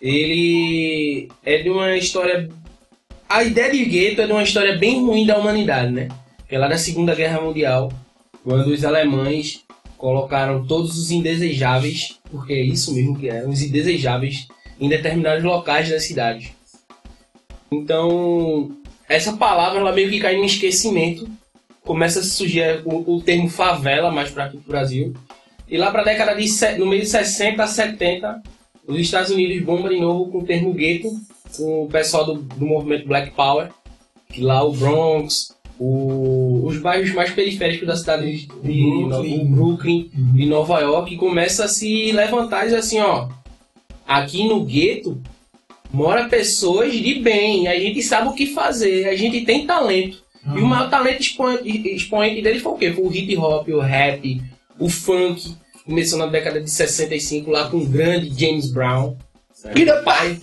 [0.00, 2.48] ele é de uma história.
[3.28, 6.08] A ideia de gueto é de uma história bem ruim da humanidade, né?
[6.48, 7.90] Que é lá da Segunda Guerra Mundial,
[8.44, 9.64] quando os alemães
[9.96, 14.46] colocaram todos os indesejáveis, porque é isso mesmo que eram, os indesejáveis,
[14.78, 16.55] em determinados locais da cidade.
[17.70, 18.70] Então,
[19.08, 21.28] essa palavra ela meio que cai no esquecimento.
[21.82, 25.14] Começa a surgir o, o termo favela mais para aqui no Brasil.
[25.68, 26.46] E lá para a década de
[26.78, 28.42] no meio de 60 a 70,
[28.86, 31.08] os Estados Unidos bombam de novo com o termo gueto,
[31.56, 33.70] com o pessoal do, do movimento Black Power,
[34.28, 39.40] que lá o Bronx, o- os bairros mais periféricos da cidade de, Brooklyn.
[39.40, 43.28] o Brooklyn, de Nova York, começa a se levantar e dizer assim, ó,
[44.06, 45.20] aqui no gueto
[45.96, 50.24] mora pessoas de bem, a gente sabe o que fazer, a gente tem talento.
[50.44, 52.92] E o maior talento expoente, expoente deles foi o quê?
[52.92, 54.40] Foi o hip hop, o rap,
[54.78, 55.54] o funk.
[55.84, 59.16] Começou na década de 65 lá com o grande James Brown.
[59.98, 60.36] O pai,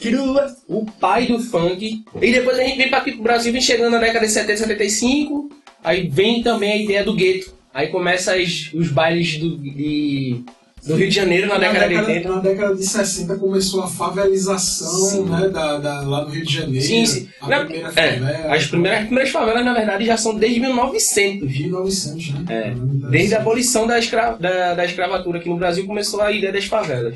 [0.68, 2.04] o pai do funk.
[2.22, 4.58] E depois a gente vem para aqui pro Brasil, vem chegando na década de 70,
[4.58, 5.50] 75.
[5.84, 7.54] Aí vem também a ideia do gueto.
[7.74, 10.44] Aí começa as- os bailes do, de-
[10.86, 12.30] do Rio de Janeiro na, década, de 80.
[12.30, 15.24] na década de 60 começou a favelização Sim.
[15.26, 16.86] né, da, da- lá do Rio de Janeiro.
[16.86, 17.30] Sim, sim.
[17.42, 18.56] A Na- primeira é, favela.
[18.56, 21.50] as primeiras, as primeiras favelas, na verdade, já são desde 1900.
[21.60, 22.46] 1900, né?
[22.50, 22.74] É,
[23.10, 26.66] Desde a abolição da, escra da, da escravatura aqui no Brasil começou a ideia das
[26.66, 27.16] favelas.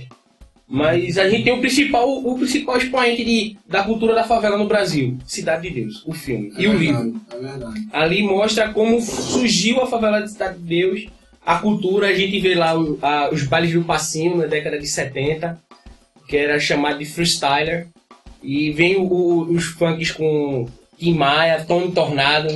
[0.70, 4.68] Mas a gente tem o principal, o principal expoente de, da cultura da favela no
[4.68, 7.22] Brasil, Cidade de Deus, o filme É e o verdade, livro.
[7.94, 7.98] É.
[7.98, 11.08] Ali mostra como surgiu a favela de Cidade de Deus,
[11.48, 14.86] a cultura, a gente vê lá o- a- os bailes do passinho na década de
[14.86, 15.58] 70,
[16.28, 17.88] que era chamado de freestyler,
[18.44, 20.68] e vem o- o- os funks com
[21.00, 22.50] Tim Maia, Tony Tornado,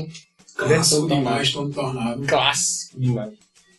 [0.57, 2.27] Clássico Versão demais, Tony Tornado.
[2.27, 3.31] clássico demais.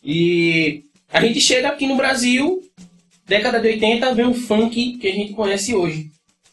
[0.03, 2.61] E a gente chega aqui no Brasil,
[3.27, 6.07] década de 80, vem o funk que a gente conhece hoje.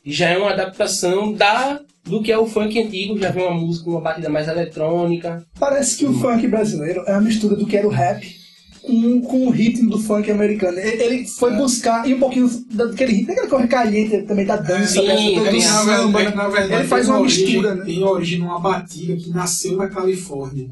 [0.05, 3.55] E já é uma adaptação da do que é o funk antigo, já vem uma
[3.55, 5.45] música, uma batida mais eletrônica.
[5.59, 8.40] Parece que o funk brasileiro é uma mistura do que era o rap
[8.83, 10.79] com, com o ritmo do funk americano.
[10.79, 15.01] Ele, ele foi buscar, e um pouquinho daquele ritmo, daquela corre caliente também da dança,
[15.01, 16.19] Sim, dessa- do, samba.
[16.19, 17.85] verdade, na verdade, Ele faz uma origem- mistura, né?
[17.85, 20.69] Tem origem numa batida que nasceu na Califórnia.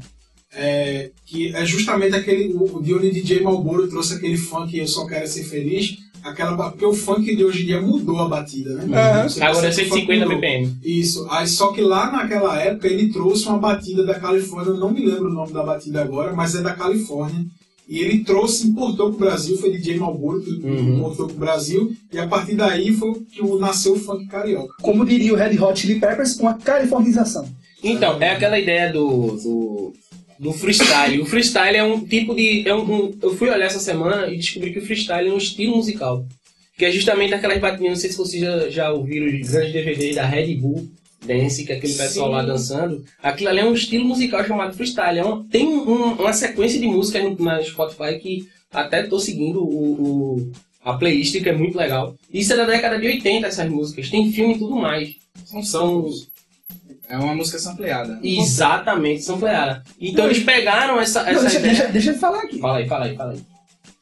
[0.51, 2.53] É, que é justamente aquele.
[2.55, 5.97] O de onde DJ Malboro trouxe aquele funk Eu Só Quero Ser Feliz.
[6.23, 9.23] Aquela, porque o funk de hoje em dia mudou a batida, né?
[9.23, 10.41] Você Agora é percebe que o funk 150 mudou.
[10.41, 10.77] BPM.
[10.83, 11.27] Isso.
[11.29, 15.05] Aí, só que lá naquela época ele trouxe uma batida da Califórnia, eu não me
[15.05, 17.45] lembro o nome da batida agora, mas é da Califórnia.
[17.89, 20.97] E ele trouxe, importou pro Brasil, foi DJ Malboro que Uhum.
[20.97, 24.73] importou pro Brasil, e a partir daí foi que o- nasceu o funk carioca.
[24.81, 27.49] Como diria o Red Hot Chili Peppers, uma californização.
[27.83, 29.93] Então, é aquela ideia do, do,
[30.39, 31.19] do freestyle.
[31.21, 32.67] O freestyle é um tipo de.
[32.67, 35.37] É um, um- eu fui olhar essa semana e descobri que o freestyle é um
[35.37, 36.23] estilo musical.
[36.77, 40.15] Que é justamente aquelas batidinhas, não sei se vocês já, já ouviram os grandes DVDs
[40.15, 40.87] da Red Bull
[41.25, 42.33] Dance, que é aquele pessoal Sim.
[42.33, 43.03] lá dançando.
[43.21, 45.19] Aquilo ali é um estilo musical chamado freestyle.
[45.19, 49.61] É um- tem um- uma sequência de música no- na Spotify que até tô seguindo
[49.63, 50.51] o, o-
[50.83, 52.15] a playlist, que é muito legal.
[52.33, 54.09] Isso é da década de 80, essas músicas.
[54.09, 55.15] Tem filme e tudo mais.
[55.45, 56.09] São São
[57.09, 58.19] É uma música sampleada.
[58.23, 59.83] Exatamente, sampleada.
[59.99, 61.73] Então eles pegaram essa, Não, essa deixa, ideia.
[61.75, 62.59] deixa, deixa eu falar aqui.
[62.59, 63.39] Fala aí, fala aí, fala aí.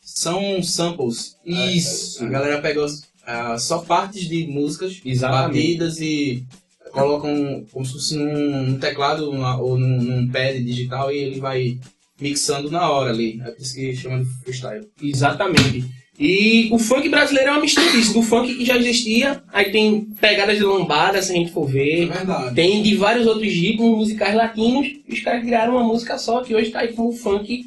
[0.03, 1.36] São samples.
[1.45, 2.23] Isso.
[2.23, 2.86] A galera pegou
[3.25, 5.56] ah, só partes de músicas, Exatamente.
[5.62, 6.43] batidas e
[6.91, 9.26] colocam como se fosse num, teclado
[9.62, 11.78] ou num, num pad digital e ele vai
[12.19, 13.39] mixando na hora ali.
[13.45, 14.88] É por isso que chama de freestyle.
[15.02, 15.86] Exatamente.
[16.19, 20.02] E o funk brasileiro é uma mistura disso, do funk que já existia, aí tem
[20.19, 22.06] pegadas de lambada, se a gente for É ver.
[22.08, 22.56] verdade.
[22.56, 26.56] Tem de vários outros ritmos musicais latinos, e os caras criaram uma música só, que
[26.56, 27.65] hoje tá aí como funk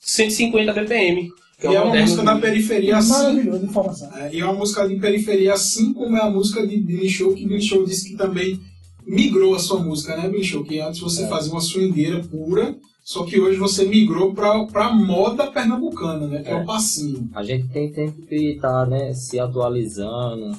[0.00, 1.28] 150 BPM.
[1.62, 3.12] Que E é uma música da periferia assim.
[3.12, 4.16] Maravilhosa informação.
[4.16, 7.32] É, e é uma música de periferia, assim como é a música de Billy Show,
[7.34, 8.60] que Billy Show disse que também
[9.06, 10.64] migrou a sua música, né, Billy Show?
[10.64, 15.46] Que antes você fazia uma swingueira pura, só que hoje você migrou pra, pra moda
[15.52, 16.42] pernambucana, né?
[16.42, 17.30] Que é, o passinho.
[17.32, 20.56] A gente tem sempre que estar né, se atualizando,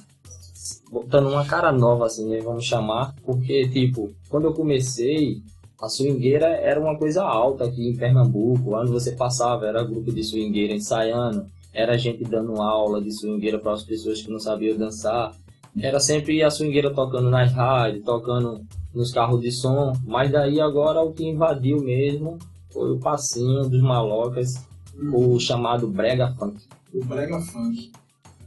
[0.90, 3.14] botando uma cara nova, assim, né, vamos chamar.
[3.26, 5.42] Porque, tipo, quando eu comecei,
[5.84, 8.76] a swingueira era uma coisa alta aqui em Pernambuco.
[8.76, 13.74] Onde você passava, era grupo de swingueira ensaiando, era gente dando aula de swingueira para
[13.74, 15.36] as pessoas que não sabiam dançar.
[15.78, 18.62] Era sempre a swingueira tocando nas rádios, tocando
[18.94, 19.92] nos carros de som.
[20.06, 22.40] Mas daí agora o que invadiu mesmo
[22.72, 24.66] foi o passinho dos malocas,
[25.12, 26.62] o chamado brega funk.
[26.94, 27.92] O Brega Funk.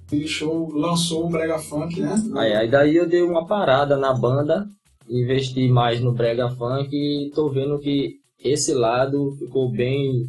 [0.09, 2.15] Billy Show lançou o Brega Funk, né?
[2.37, 4.69] Aí, aí daí eu dei uma parada na banda,
[5.09, 10.25] investi mais no brega funk e tô vendo que esse lado ficou bem,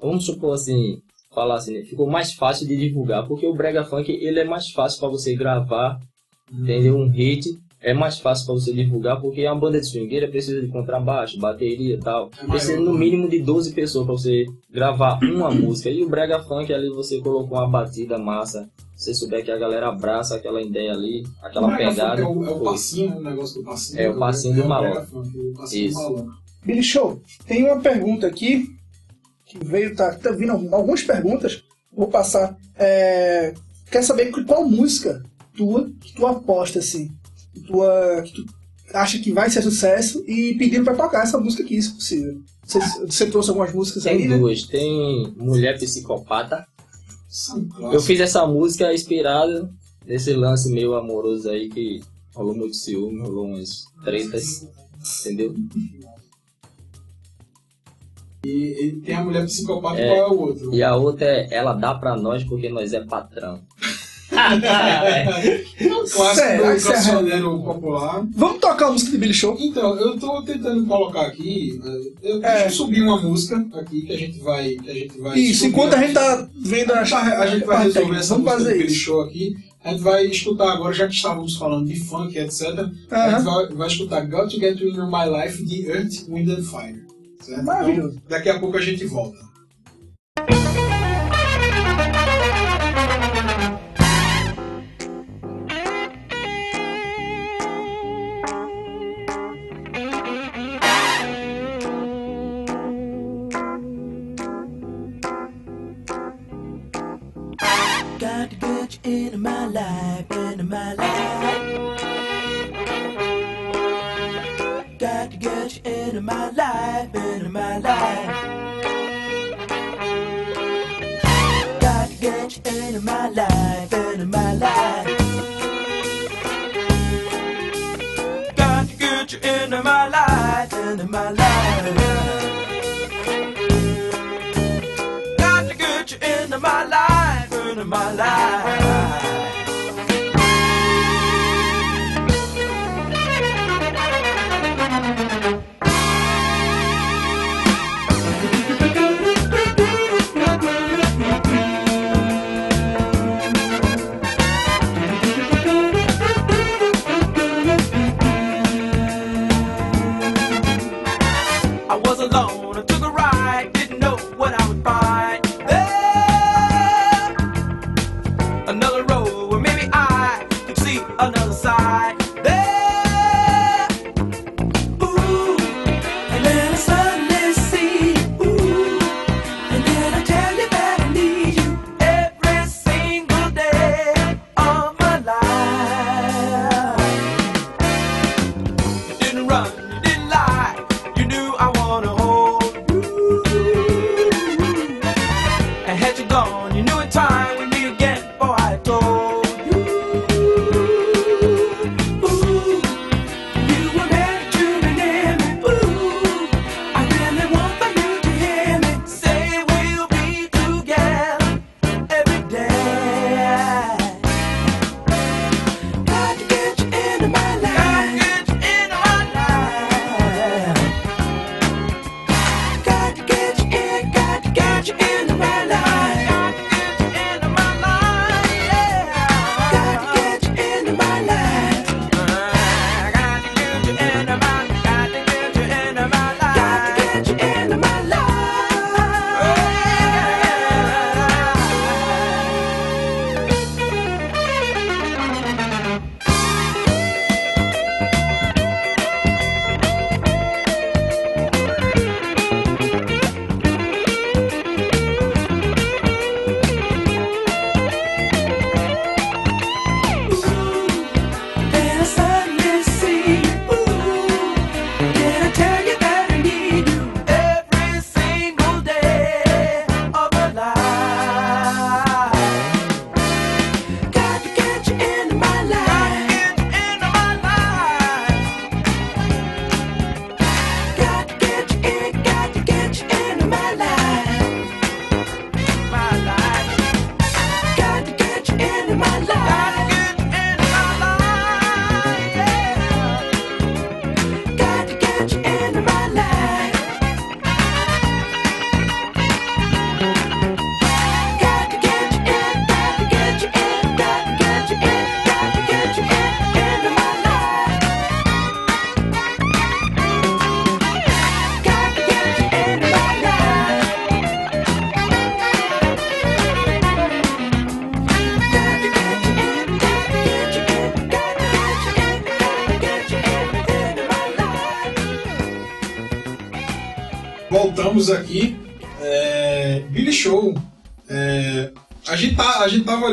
[0.00, 0.98] vamos supor assim,
[1.32, 5.00] falar assim, ficou mais fácil de divulgar, porque o brega funk ele é mais fácil
[5.00, 5.98] para você gravar,
[6.52, 6.96] entendeu?
[6.96, 7.46] Um hit
[7.82, 11.96] é mais fácil para você divulgar, porque a banda de swingueira precisa de contrabaixo, bateria
[11.96, 12.30] e tal.
[12.38, 12.98] É maior, Precisa no né?
[12.98, 15.90] mínimo de 12 pessoas para você gravar uma música.
[15.90, 18.70] E o brega funk ali você colocou uma batida massa.
[18.94, 22.22] Se você souber que a galera abraça aquela ideia ali, aquela o Brega pegada.
[22.22, 24.00] Funk é o, é o passinho, o negócio do passinho.
[24.00, 25.06] É o passinho do É maluco.
[25.06, 25.98] Funk, o passinho Isso.
[25.98, 26.32] do maluco.
[26.64, 28.68] Billy Show, tem uma pergunta aqui
[29.44, 31.64] que veio, tá, tá vindo algumas perguntas.
[31.92, 32.56] Vou passar.
[32.76, 33.52] É,
[33.90, 35.20] quer saber qual música
[35.56, 37.10] tua que tu aposta assim,
[37.60, 38.46] tua, que tu
[38.94, 42.40] acha que vai ser sucesso e pedindo pra tocar essa música aqui, se possível.
[42.64, 44.38] Você, você trouxe algumas músicas aí, Tem né?
[44.38, 44.62] duas.
[44.64, 46.66] Tem Mulher Psicopata.
[47.28, 49.70] São Eu fiz essa música inspirada
[50.06, 52.00] nesse lance meio amoroso aí que
[52.34, 54.68] rolou muito ciúme, rolou umas tretas,
[55.20, 55.54] entendeu?
[58.44, 60.08] E, e tem a mulher psicopata É.
[60.08, 60.74] qual é o outro?
[60.74, 63.62] E a outra é Ela dá pra nós porque nós é patrão.
[64.32, 68.26] Clássico Será do cancioneiro popular.
[68.34, 69.56] Vamos tocar a música de Billy Show?
[69.60, 71.80] Então, eu tô tentando colocar aqui.
[71.84, 72.52] eh, Eu, É.
[72.52, 74.70] Deixa eu subir uma música aqui que a gente vai.
[74.76, 77.64] Que a gente vai Isso, enquanto a gente tá vendo A gente vai- a gente
[77.66, 78.94] vai resolver essa Vamos música fazer Billy.
[78.94, 79.56] Show aqui.
[79.84, 82.62] A gente vai escutar agora, já que estávamos falando de funk, etc.
[83.10, 86.48] A gente vai, vai escutar Got to Get You In My Life de Earth, Wind
[86.50, 87.02] and Fire.
[87.40, 87.64] Certo?
[87.64, 88.10] Maravilhoso.
[88.14, 89.38] Então, daqui a pouco a gente volta.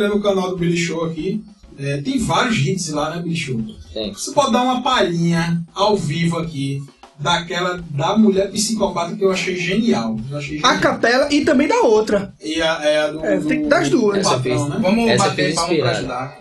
[0.10, 1.44] Olhando o canal do Billy Show aqui.
[1.78, 3.62] É, tem vários hits lá, né, Billy Show?
[3.94, 4.14] Tem.
[4.14, 6.82] Você pode dar uma palhinha ao vivo aqui
[7.18, 10.18] daquela da mulher psicopata que eu achei genial.
[10.30, 10.80] Eu achei A genial.
[10.82, 12.34] capela e também da outra.
[12.44, 14.18] E a, é a do, É, do- tem que dar as duas.
[14.20, 14.78] Essa patrão, fez- né?
[14.82, 16.40] Vamos Essa bater fez palma pra ajudar.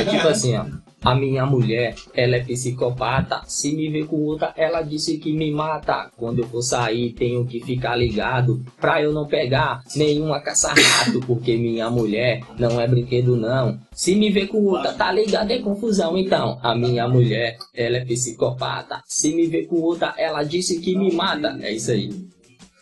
[0.00, 0.64] É tipo assim, ó.
[1.02, 3.42] A minha mulher, ela é psicopata.
[3.46, 6.10] Se me ver com outra, ela disse que me mata.
[6.16, 11.56] Quando eu for sair, tenho que ficar ligado pra eu não pegar nenhuma caça-rato, porque
[11.56, 13.78] minha mulher não é brinquedo, não.
[13.92, 15.50] Se me ver com outra, tá ligado?
[15.52, 16.58] É confusão, então.
[16.62, 19.00] A minha mulher, ela é psicopata.
[19.06, 21.58] Se me ver com outra, ela disse que me mata.
[21.62, 22.10] É isso aí.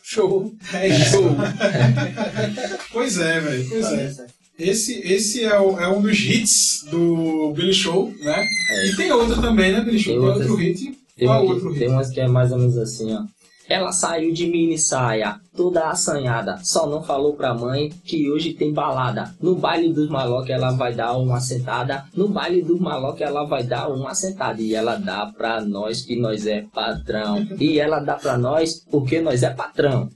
[0.03, 0.53] Show.
[0.73, 1.25] É show.
[2.93, 3.69] pois é, velho.
[3.69, 4.27] Pois é.
[4.59, 8.45] Esse, esse é, o- é um dos hits do Billy Show, né?
[8.71, 8.87] É.
[8.91, 10.15] E tem outro também, né, Billy Show?
[10.15, 10.49] Tem outras.
[10.51, 10.99] outro hit.
[11.17, 11.79] Tem, Qual outro que, hit?
[11.81, 13.21] tem umas que é mais ou menos assim, ó.
[13.69, 18.73] Ela saiu de mini saia, toda assanhada, só não falou pra mãe que hoje tem
[18.73, 19.35] balada.
[19.41, 23.65] No baile dos maloca ela vai dar uma sentada, no baile dos maloca ela vai
[23.65, 24.63] dar uma sentada.
[24.63, 27.45] E ela dá pra nós que nós é patrão.
[27.59, 30.09] E ela dá pra nós porque nós é patrão.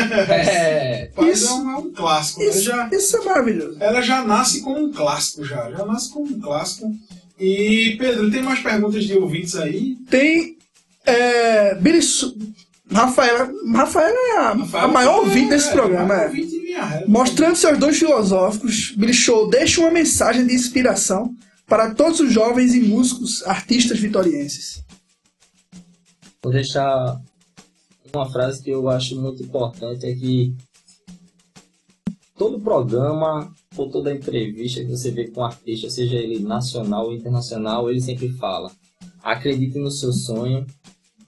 [0.00, 2.42] É, Isso- é um, é um clássico.
[2.42, 3.76] Isso, já, isso é maravilhoso.
[3.80, 5.70] ela já nasce como um clássico, já.
[5.70, 6.92] Já nasce como um clássico.
[7.38, 9.96] E, Pedro, tem mais perguntas de ouvintes aí?
[10.10, 10.56] Tem.
[11.06, 12.36] É, Billy Su-
[12.90, 14.50] Rafaela, Rafaela é a,
[14.84, 16.14] a maior ouvinte desse É, programa.
[16.14, 17.04] É.
[17.06, 21.32] Mostrando seus dons filosóficos, Billy Show deixa uma mensagem de inspiração
[21.66, 24.82] para todos os jovens e músicos artistas vitorienses.
[26.42, 27.20] Vou deixar
[28.14, 30.54] uma frase que eu acho muito importante é que
[32.36, 37.14] todo programa ou toda entrevista que você vê com um artista, seja ele nacional ou
[37.14, 38.70] internacional, ele sempre fala:
[39.22, 40.66] acredite no seu sonho,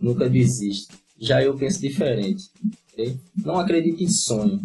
[0.01, 0.95] nunca desista.
[1.19, 2.45] Já eu penso diferente.
[2.93, 3.17] ok?
[3.45, 4.61] Não acredite em sonho,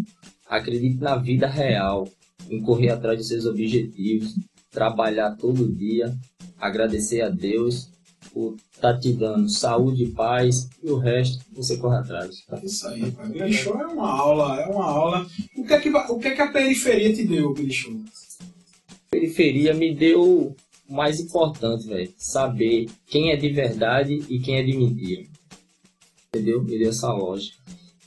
[0.47, 2.07] acredite na vida real,
[2.49, 4.35] em correr atrás dos seus objetivos,
[4.71, 6.15] trabalhar todo dia,
[6.59, 7.89] agradecer a Deus
[8.35, 12.43] por tá te dando saúde e paz e o resto você corre atrás.
[12.61, 13.01] Isso aí,
[13.53, 15.25] Show é uma aula, é uma aula.
[15.57, 17.93] O que é que, o que, é que a periferia te deu, Show?
[19.09, 20.55] Periferia me deu o
[20.93, 22.11] mais importante, velho.
[22.17, 25.23] Saber quem é de verdade e quem é de mentira.
[26.27, 26.61] Entendeu?
[26.61, 27.55] Me deu essa lógica.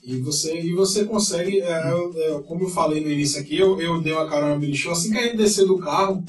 [0.05, 4.01] E você, e você consegue, é, eu- como eu falei no início aqui, eu, eu
[4.03, 6.23] dei uma carona no Show, assim que a gente desceu do carro,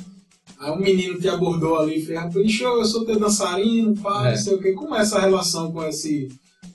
[0.59, 3.95] aí um menino te abordou ali e fez, "Ah, Billy Show, eu sou teu dançarino,
[3.95, 4.31] pá, É.
[4.31, 4.73] não sei o quê.
[4.73, 6.27] Como é essa relação com esse.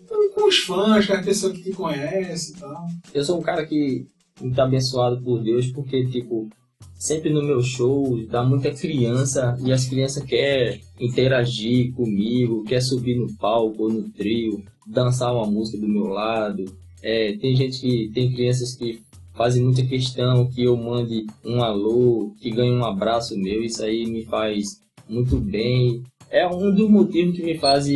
[0.08, 2.86] com, com os fãs, com as pessoas que te conhecem e tal?
[3.12, 4.06] Eu sou um cara que
[4.40, 6.48] muito abençoado por Deus, porque, tipo,
[6.94, 13.16] sempre no meu show dá muita criança e as crianças querem interagir comigo, quer subir
[13.18, 16.64] no palco ou no trio, dançar uma música do meu lado.
[17.02, 19.00] É, tem gente que tem crianças que
[19.34, 24.06] fazem muita questão que eu mande um alô, que ganhe um abraço meu, isso aí
[24.06, 26.02] me faz muito bem.
[26.30, 27.86] É um dos motivos que me faz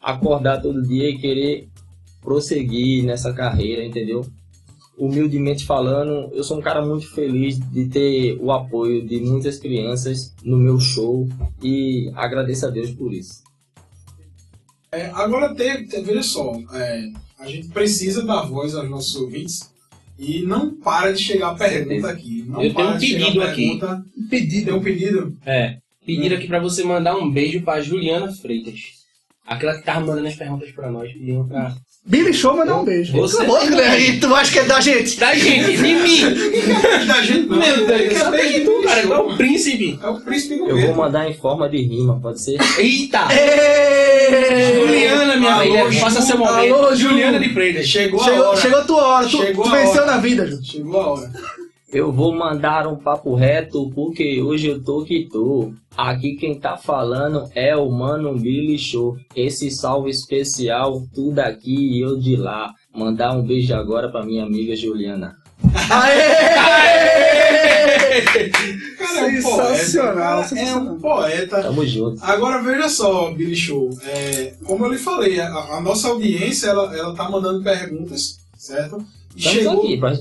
[0.00, 1.68] acordar todo dia e querer
[2.20, 4.26] prosseguir nessa carreira, entendeu?
[4.98, 10.34] Humildemente falando, eu sou um cara muito feliz de ter o apoio de muitas crianças
[10.44, 11.26] no meu show
[11.62, 13.42] e agradeço a Deus por isso.
[14.92, 19.70] É, agora, tem, veja só, é, a gente precisa dar voz aos nossos ouvintes
[20.20, 22.44] e não para de chegar pergunta aqui.
[22.46, 23.56] Não Eu tenho para um pedido aqui.
[23.78, 24.04] pergunta.
[24.28, 24.64] Pedido.
[24.66, 25.36] Tem um pedido?
[25.46, 25.78] É.
[26.04, 28.80] Pediram aqui pra você mandar um beijo pra Juliana Freitas.
[29.46, 31.12] Aquela que tava mandando as perguntas pra nós.
[31.12, 31.74] Pediram pra.
[32.06, 33.12] Billy Show mandar um beijo.
[33.12, 34.18] Você- Acabou, né?
[34.20, 35.18] tu acha que é da gente?
[35.20, 36.20] Da gente, de mim!
[37.06, 37.58] da gente não.
[37.58, 39.02] Meu Deus, só beijo tem tu, cara.
[39.02, 39.98] Tu é o príncipe.
[40.02, 40.86] É o príncipe Eu governo.
[40.86, 42.58] vou mandar em forma de rima, pode ser?
[42.78, 43.28] Eita!
[44.74, 46.00] Juliana, minha Ju.
[46.00, 46.74] faça seu momento.
[46.74, 47.08] Alô, Ju.
[47.10, 47.86] Juliana de Freitas.
[47.86, 48.60] Chegou a Chegou, hora.
[48.60, 50.06] chegou a tua hora, tu, Chegou tu a venceu hora.
[50.12, 50.58] na vida, Ju.
[50.64, 51.30] Chegou a hora.
[51.92, 55.72] Eu vou mandar um papo reto porque hoje eu tô que tô.
[55.96, 59.16] Aqui quem tá falando é o Mano Billy Show.
[59.34, 62.72] Esse salve especial, tudo aqui e eu de lá.
[62.94, 65.34] Mandar um beijo agora pra minha amiga Juliana.
[68.96, 70.54] Cara, é um Sensacional, poeta.
[70.54, 71.62] Cara, é um poeta.
[71.62, 72.24] Tamo junto.
[72.24, 73.90] Agora veja só, Billy Show.
[74.04, 79.04] é, como eu lhe falei, a, a nossa audiência ela, ela tá mandando perguntas, certo?
[79.36, 79.72] E chegou,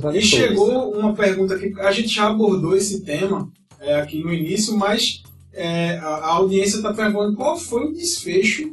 [0.09, 4.31] aqui e chegou uma pergunta que a gente já abordou esse tema é, aqui no
[4.33, 8.71] início, mas é, a, a audiência está perguntando qual foi o desfecho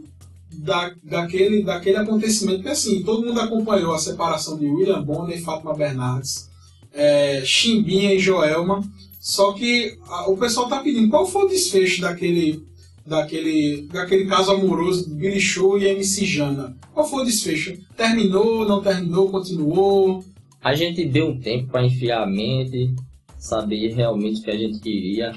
[0.53, 2.59] da, daquele, daquele acontecimento.
[2.59, 6.49] Porque assim, todo mundo acompanhou a separação de William Bonner e Fátima Bernardes,
[6.93, 8.82] é, Chimbinha e Joelma.
[9.20, 12.62] Só que a- o pessoal está pedindo qual foi o desfecho daquele,
[13.07, 16.76] daquele, daquele caso amoroso de Billy Show e MC Jana.
[16.92, 17.78] Qual foi o desfecho?
[17.96, 20.24] Terminou, não terminou, continuou?
[20.62, 22.94] A gente deu um tempo para enfiar a mente,
[23.38, 25.32] saber realmente o que a gente queria.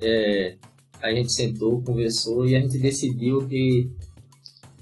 [0.00, 0.56] É,
[1.02, 3.90] a gente sentou, conversou e a gente decidiu que,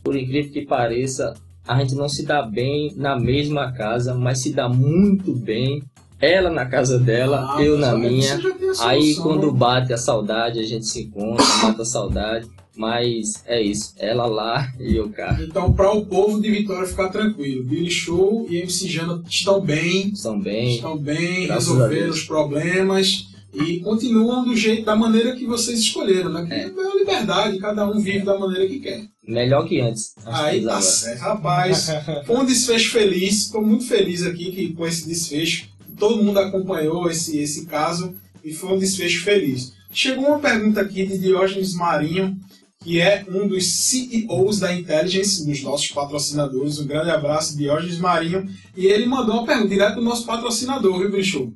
[0.03, 1.35] por incrível que pareça,
[1.67, 5.83] a gente não se dá bem na mesma casa, mas se dá muito bem.
[6.21, 8.39] Ela na casa dela, Ah, eu na minha.
[8.81, 9.59] Aí quando né?
[9.59, 12.47] bate a saudade, a gente se encontra, mata a saudade.
[12.77, 15.37] Mas é isso, ela lá e eu cá.
[15.43, 20.09] Então, para o povo de Vitória ficar tranquilo, Billy Show e MC Jana estão bem,
[20.11, 20.77] Estão bem.
[20.77, 26.47] estão bem, resolveram os problemas e continuam do jeito, da maneira que vocês escolheram, né?
[26.47, 26.59] Que É.
[26.59, 29.03] é a liberdade, cada um vive da maneira que quer.
[29.27, 30.15] Melhor que antes.
[30.25, 31.21] Aí tá certo.
[31.21, 31.89] Rapaz,
[32.25, 33.47] foi um desfecho feliz.
[33.47, 35.69] Estou muito feliz aqui que, com esse desfecho.
[36.01, 39.75] Todo mundo acompanhou esse, esse caso e foi um desfecho feliz.
[39.93, 42.41] Chegou uma pergunta aqui de Diógenes Marinho,
[42.83, 46.79] que é um dos CEOs da Intelligence, dos nossos patrocinadores.
[46.79, 48.49] Um grande abraço, Diógenes Marinho.
[48.75, 51.53] E ele mandou uma pergunta direto do nosso patrocinador, viu, Bicho?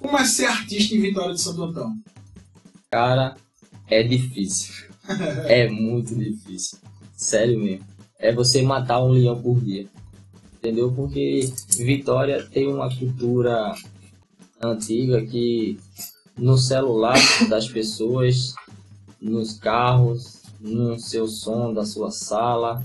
[0.00, 1.92] Como é ser artista em Vitória de Santo Antão?
[2.88, 3.34] Cara,
[3.88, 4.86] é difícil.
[5.48, 6.78] é muito difícil.
[7.16, 7.84] Sério mesmo.
[8.18, 9.88] É você matar um leão por dia.
[10.66, 10.90] Entendeu?
[10.90, 11.48] Porque
[11.78, 13.72] Vitória tem uma cultura
[14.60, 15.78] antiga que
[16.36, 17.16] no celular
[17.48, 18.52] das pessoas,
[19.20, 22.84] nos carros, no seu som da sua sala,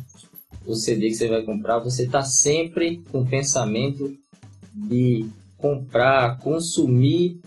[0.64, 4.16] o CD que você vai comprar, você está sempre com o pensamento
[4.72, 5.26] de
[5.58, 7.42] comprar, consumir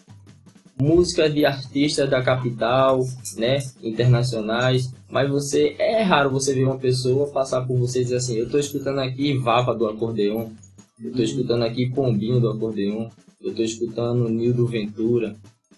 [0.80, 3.00] músicas de artistas da capital,
[3.36, 8.16] né, internacionais, mas você é raro você ver uma pessoa passar por você e dizer
[8.16, 10.48] assim, eu tô escutando aqui Vava do acordeon,
[11.02, 13.08] eu tô escutando aqui Pombinho do acordeon,
[13.40, 15.36] eu tô escutando Nildo Ventura,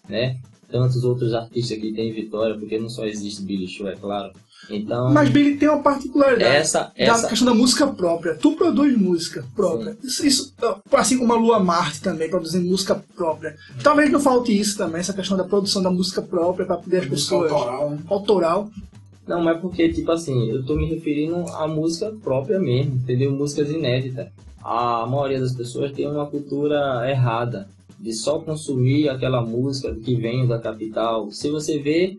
[0.08, 0.38] né?
[0.68, 4.32] Tantos outros artistas que tem em Vitória, porque não só existe Billy Show, é claro.
[4.68, 6.56] Então, Mas Billy tem uma particularidade.
[6.56, 8.34] essa da essa questão da música própria.
[8.34, 9.96] Tu produz música própria.
[10.02, 10.54] Isso, isso,
[10.92, 13.56] assim como a Lua Marte também, produzindo música própria.
[13.82, 17.06] Talvez não falte isso também, essa questão da produção da música própria para poder as
[17.06, 17.52] pessoas.
[17.52, 17.98] autoral, né?
[18.08, 18.70] Autoral.
[19.26, 23.32] Não, mas porque, tipo assim, eu tô me referindo à música própria mesmo, entendeu?
[23.32, 24.28] Músicas inéditas.
[24.62, 30.46] A maioria das pessoas tem uma cultura errada de só consumir aquela música que vem
[30.46, 31.30] da capital.
[31.30, 32.16] Se você vê,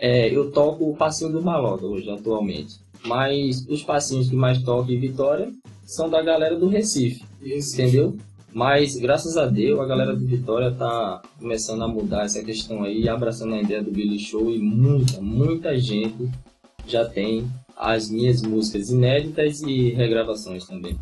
[0.00, 2.80] é, eu toco o passinho do Malota hoje, atualmente.
[3.04, 5.52] Mas os passinhos que mais toco em Vitória
[5.84, 7.80] são da galera do Recife, Esse.
[7.80, 8.16] entendeu?
[8.52, 13.08] Mas graças a Deus a galera de Vitória tá começando a mudar essa questão aí,
[13.08, 16.30] abraçando a ideia do Billy Show e muita, muita gente
[16.86, 17.46] já tem
[17.76, 20.98] as minhas músicas inéditas e regravações também.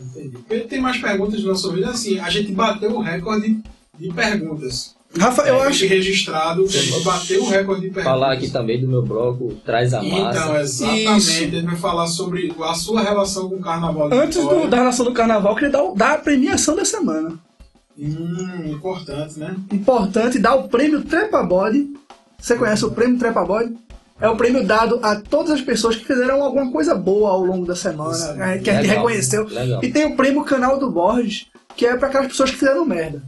[0.00, 0.38] Entendi.
[0.48, 1.88] Pedro, tem mais perguntas do nosso vídeo.
[1.88, 3.60] Assim, a gente bateu o recorde
[3.98, 4.95] de perguntas.
[5.18, 5.86] Rafa, eu É, acho.
[5.86, 8.04] registrado, gente bateu o recorde de perguntas.
[8.04, 10.16] Falar aqui também do meu bloco Traz a Massa.
[10.40, 11.16] Então, exatamente.
[11.18, 11.42] Isso.
[11.42, 15.04] Ele vai falar sobre a sua relação com o carnaval de Antes do- da relação
[15.04, 17.38] do carnaval, eu queria dar, dar a premiação da semana.
[17.98, 19.56] Hum, importante, né?
[19.72, 21.94] Importante dar o prêmio Trepa Body.
[22.38, 23.74] Você conhece o prêmio Trepa Body?
[24.20, 27.66] É o prêmio dado a todas as pessoas que fizeram alguma coisa boa ao longo
[27.66, 29.46] da semana, Isso, né, que a gente legal, reconheceu.
[29.46, 29.84] legal.
[29.84, 31.46] E tem o prêmio Canal do Borges,
[31.76, 33.22] que é para aquelas pessoas que fizeram merda.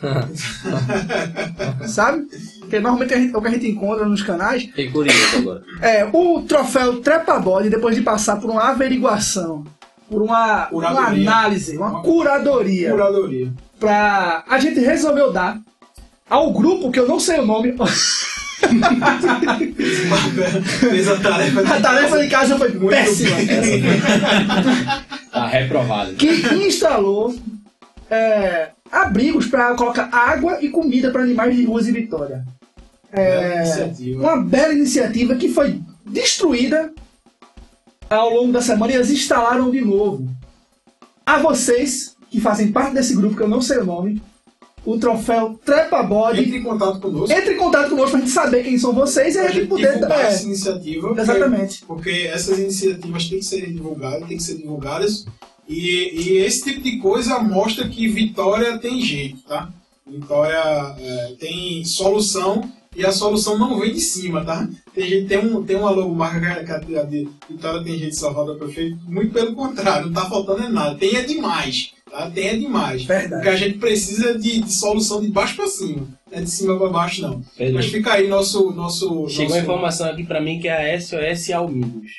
[1.86, 2.26] Sabe?
[2.60, 5.62] Porque normalmente gente- é o que a gente encontra nos canais Fiquei curioso agora.
[5.82, 9.64] é o troféu Trepa Body, depois de passar por uma averiguação,
[10.08, 13.52] por uma, uma análise, uma Uma curadoria, Curadoria.
[13.80, 14.44] pra.
[14.48, 15.58] A gente resolveu dar
[16.30, 17.74] ao grupo, que eu não sei o nome.
[20.80, 23.36] Fez a tarefa de A tarefa de casa foi Muito péssima.
[23.36, 23.82] bem.
[25.30, 26.12] Tá reprovado.
[26.14, 26.26] Que
[26.66, 27.34] instalou
[28.10, 32.44] é, abrigos para colocar água e comida para animais de ruas em Vitória.
[33.12, 34.20] É, iniciativa.
[34.22, 36.92] uma bela iniciativa que foi destruída
[38.08, 40.28] ao longo da semana e eles instalaram de novo.
[41.24, 44.22] A vocês, que fazem parte desse grupo, que eu não sei o nome,
[44.84, 46.40] o troféu Trepa Body.
[46.44, 47.36] Entre em contato conosco.
[47.36, 50.02] Entre em contato conosco pra gente saber quem são vocês e a gente poder.
[50.02, 51.08] é, essa iniciativa.
[51.08, 51.84] porque- exatamente.
[51.84, 55.26] Porque essas iniciativas têm que ser divulgadas, têm que ser divulgadas.
[55.68, 59.70] E, e esse tipo de coisa mostra que Vitória tem jeito, tá?
[60.06, 60.56] Vitória
[60.98, 64.66] é, tem solução e a solução não vem de cima, tá?
[64.94, 68.98] Tem, gente, tem, um, tem uma logomarca que a, de Vitória tem gente salvada prefeito,
[69.06, 70.96] muito pelo contrário, não tá faltando é nada.
[70.96, 72.30] Tem é demais, tá?
[72.30, 73.04] Tem é demais.
[73.04, 73.34] Verdade.
[73.42, 76.78] Porque a gente precisa de, de solução de baixo para cima, não é de cima
[76.78, 77.42] para baixo não.
[77.72, 78.70] Mas fica aí nosso.
[78.72, 82.10] nosso Chegou nosso a informação aqui pra mim que é a SOS Almigos.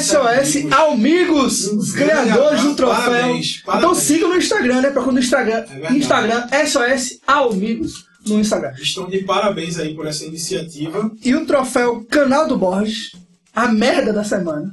[0.00, 3.04] SOS Amigos, os ganhadores do troféu.
[3.04, 3.98] Parabéns, Então parabéns.
[3.98, 4.90] sigam no Instagram, né?
[4.90, 5.64] Procura no Instagram.
[5.70, 5.92] É.
[5.92, 8.04] Instagram SOS Amigos.
[8.26, 8.72] no Instagram.
[8.80, 11.10] Estão de parabéns aí por essa iniciativa.
[11.22, 13.12] E o troféu Canal do Borges,
[13.54, 14.70] a merda da semana,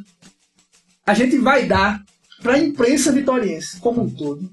[1.05, 2.01] a gente vai dar
[2.41, 4.49] pra imprensa vitoriense como um todo.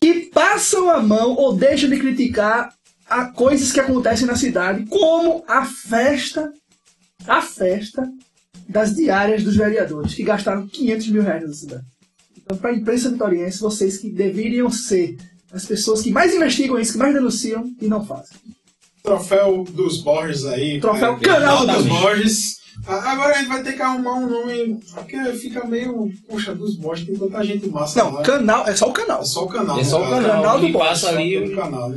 [0.00, 2.72] Que passam a mão ou deixam de criticar
[3.06, 6.52] a coisas que acontecem na cidade, como a festa,
[7.26, 8.10] a festa
[8.68, 11.84] das diárias dos vereadores, que gastaram 500 mil reais na cidade.
[12.36, 15.16] Então, pra imprensa vitoriense, vocês que deveriam ser
[15.52, 18.36] as pessoas que mais investigam isso, que mais denunciam e não fazem.
[19.02, 20.80] Troféu dos Borges aí.
[20.80, 22.63] Troféu é, Canal dos Borges.
[22.86, 24.80] Agora a gente vai ter que arrumar um nome.
[24.92, 26.10] Porque fica meio.
[26.28, 28.22] Poxa, dos Borges, tem tanta gente massa Não, lá.
[28.22, 29.20] canal, é só o canal.
[29.22, 29.78] É só o canal.
[29.80, 31.90] É só o canal, Canal do passa ali o canal.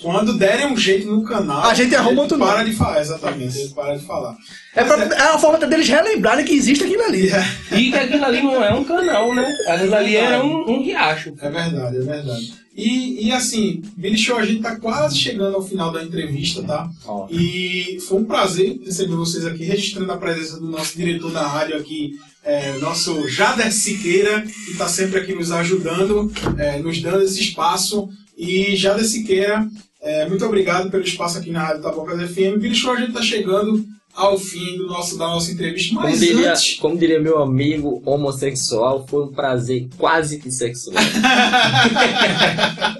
[0.00, 2.70] Quando derem um jeito no canal, A gente arruma outro para nome.
[2.70, 3.68] de falar, exatamente.
[3.70, 4.36] Para de falar.
[4.78, 7.28] É, pra, é a forma deles relembrarem que existe aquilo ali.
[7.30, 9.52] é, E que aquilo ali não é um canal, né?
[9.66, 11.34] Aquilo ali era um, um riacho.
[11.40, 12.54] é verdade, é verdade.
[12.76, 16.88] E, e assim, Billy Show, a gente tá quase chegando ao final da entrevista, tá?
[17.06, 17.26] Ó.
[17.28, 21.76] E foi um prazer receber vocês aqui, registrando a presença do nosso diretor da rádio
[21.76, 22.12] aqui,
[22.44, 28.08] é, nosso Jader Siqueira, que está sempre aqui nos ajudando, é, nos dando esse espaço.
[28.36, 29.66] E Jader Siqueira,
[30.00, 32.58] é, muito obrigado pelo espaço aqui na Rádio Tabocas FM.
[32.60, 33.84] Billy Show, a gente está chegando
[34.18, 36.74] ao fim do nosso, da nossa entrevista, Como mas diria, antes...
[36.74, 40.96] como diria meu amigo homossexual, foi um prazer quase que sexual.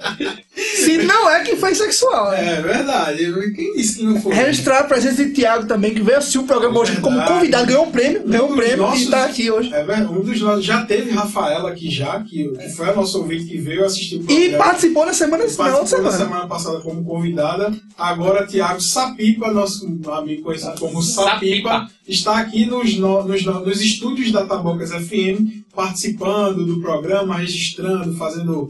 [0.89, 2.31] Se não é que foi sexual.
[2.31, 2.59] né?
[2.59, 4.35] É verdade, quem disse que não foi?
[4.35, 7.85] Registrar a presença de Thiago também, que veio assistir o programa hoje como convidado, ganhou
[7.87, 9.69] um prêmio, ganhou um prêmio nossos- e tá aqui hoje.
[9.73, 13.19] É verdade, um dos nossos, já teve Rafaela aqui já, que, que foi a nossa
[13.19, 14.65] ouvinte que veio assistir o E programa.
[14.65, 16.31] participou na semana, na outra Participou na semana.
[16.31, 17.73] semana passada como convidada.
[17.97, 21.91] Agora, Tiago Sapipa, nosso amigo conhecido como Sapipa, Sapipa.
[22.09, 28.17] está aqui nos, no- nos, no- nos estúdios da Tabocas FM, participando do programa, registrando,
[28.17, 28.69] fazendo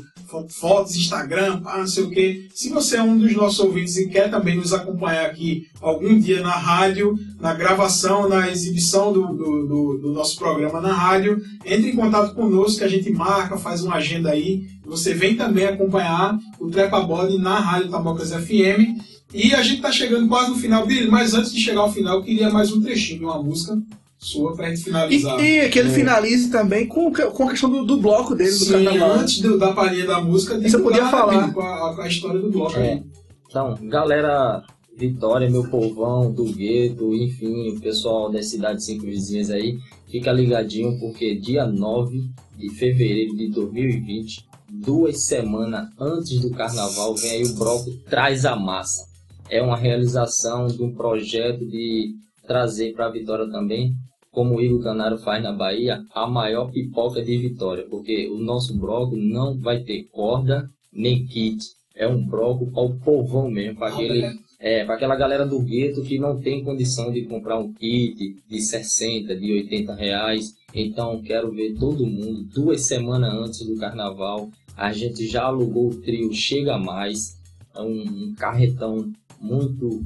[0.49, 2.49] fotos, Instagram, pá, não sei o quê.
[2.55, 6.41] Se você é um dos nossos ouvintes e quer também nos acompanhar aqui algum dia
[6.43, 11.91] na rádio, na gravação, na exibição do, do, do- do nosso programa na rádio, entre
[11.91, 14.66] em contato conosco que a gente marca, faz uma agenda aí.
[14.87, 18.99] Você vem também acompanhar o Trepa Body na Rádio Tabocas FM.
[19.35, 20.87] E a gente está chegando quase no final.
[20.87, 23.79] Billy, mas antes de chegar ao final, eu queria mais um trechinho de uma música
[24.19, 25.41] sua pra gente E, finalizar.
[25.41, 28.85] e que ele finalize também com, com a questão do, do bloco dele, do Sim,
[28.85, 29.12] carnaval.
[29.21, 31.53] antes do- da palhinha da música, Você podia falar.
[31.53, 32.93] Com a, com a história do bloco É.
[32.95, 33.03] aí.
[33.49, 34.62] Então, galera,
[34.97, 39.79] Vitória, meu povão, do gueto, enfim, o pessoal das cidades cinco vizinhas aí,
[40.11, 42.25] fica ligadinho porque dia 9
[42.59, 48.57] de fevereiro de 2020, duas semanas antes do carnaval, vem aí o bloco Traz a
[48.57, 49.07] Massa.
[49.49, 52.16] É uma realização de um projeto de
[52.47, 53.95] trazer para Vitória também,
[54.39, 58.72] como o Igor Canário faz na Bahia, a maior pipoca de Vitória, porque o nosso
[58.78, 61.59] bloco não vai ter corda nem kit.
[61.93, 66.03] É um bloco para o povão mesmo, para aquele é, para aquela galera do gueto
[66.03, 70.55] que não tem condição de comprar um kit de 60, de 80 reais.
[70.72, 74.49] Então quero ver todo mundo duas semanas antes do carnaval.
[74.76, 77.36] A gente já alugou o trio Chega Mais,
[77.74, 79.11] é um carretão
[79.41, 80.05] muito.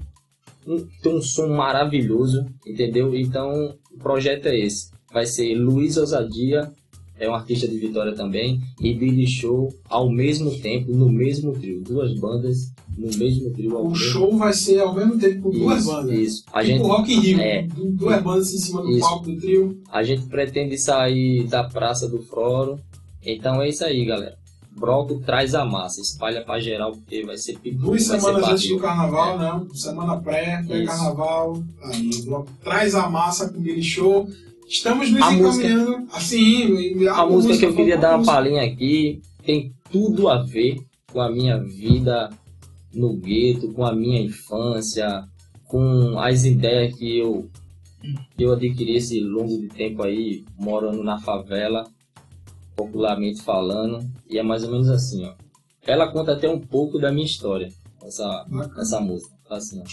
[0.66, 3.14] Um, tem um som maravilhoso, entendeu?
[3.14, 4.90] Então o projeto é esse.
[5.12, 6.70] Vai ser Luiz Ousadia,
[7.18, 11.82] é um artista de Vitória também, e Billy Show ao mesmo tempo, no mesmo trio.
[11.82, 15.90] Duas bandas no mesmo trio O show vai ser ao mesmo tempo com duas isso,
[15.92, 16.18] bandas.
[16.18, 16.44] Isso.
[16.52, 17.62] A tipo gente, Rock in Rio, é.
[17.62, 19.00] du- duas bandas em cima do Isso.
[19.00, 19.80] palco do trio.
[19.90, 22.78] a gente pretende sair da Praça do Floro.
[23.24, 24.36] Então é isso aí, galera.
[24.76, 28.78] Broco traz a massa, espalha pra geral, porque vai ser pipoca, Duas semanas antes do
[28.78, 29.66] carnaval, né?
[29.74, 31.62] Semana pré, pré-carnaval.
[31.84, 34.28] Aí, o bloco traz a massa com aquele show.
[34.68, 36.08] Estamos nos A música- encaminhando.
[36.12, 38.34] Assim, A música que eu queria dar uma música.
[38.34, 40.78] palhinha aqui tem tudo a ver
[41.12, 42.30] com a minha vida
[42.94, 45.24] no gueto, com a minha infância,
[45.66, 47.48] com as ideias que eu,
[48.36, 51.84] que eu adquiri esse longo de tempo aí, morando na favela,
[52.76, 54.04] popularmente falando.
[54.28, 55.34] E é mais ou menos assim, ó.
[55.86, 57.68] Ela conta até um pouco da minha história,
[58.04, 58.46] essa,
[58.78, 59.32] essa música.
[59.50, 59.84] Assim, ó.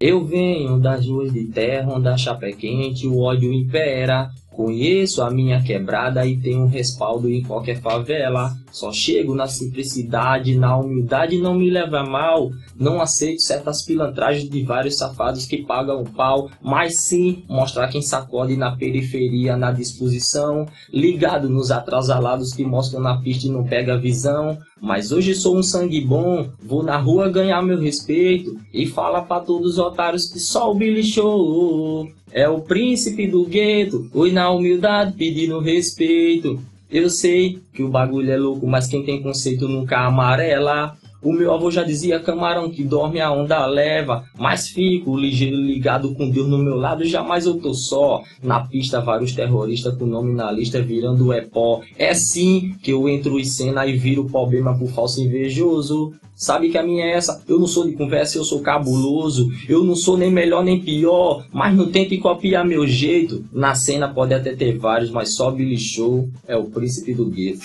[0.00, 4.30] Eu venho das ruas de terra onde a chapa é quente, o ódio impera.
[4.50, 8.56] Conheço a minha quebrada e tenho respaldo em qualquer favela.
[8.70, 12.50] Só chego na simplicidade, na humildade não me leva mal.
[12.78, 18.02] Não aceito certas pilantragens de vários safados que pagam o pau, mas sim mostrar quem
[18.02, 20.66] sacode na periferia, na disposição.
[20.92, 24.58] Ligado nos atrasalados que mostram na pista e não pega a visão.
[24.80, 29.40] Mas hoje sou um sangue bom, vou na rua ganhar meu respeito e fala pra
[29.40, 34.50] todos os otários que só o Billy Show é o príncipe do gueto, oi na
[34.50, 36.60] humildade pedindo respeito.
[36.90, 40.96] Eu sei que o bagulho é louco, mas quem tem conceito nunca amarela.
[41.22, 46.14] O meu avô já dizia camarão que dorme a onda leva, mas fico ligeiro ligado
[46.14, 48.22] com Deus no meu lado, jamais eu tô só.
[48.42, 51.82] Na pista vários terroristas com nome na lista virando é pó.
[51.98, 56.14] É sim que eu entro em cena e viro problema por falso invejoso.
[56.34, 57.42] Sabe que a minha é essa?
[57.46, 59.50] Eu não sou de conversa, eu sou cabuloso.
[59.68, 63.44] Eu não sou nem melhor nem pior, mas não tente copiar meu jeito.
[63.52, 67.60] Na cena pode até ter vários, mas só Billy Show é o príncipe do gueto.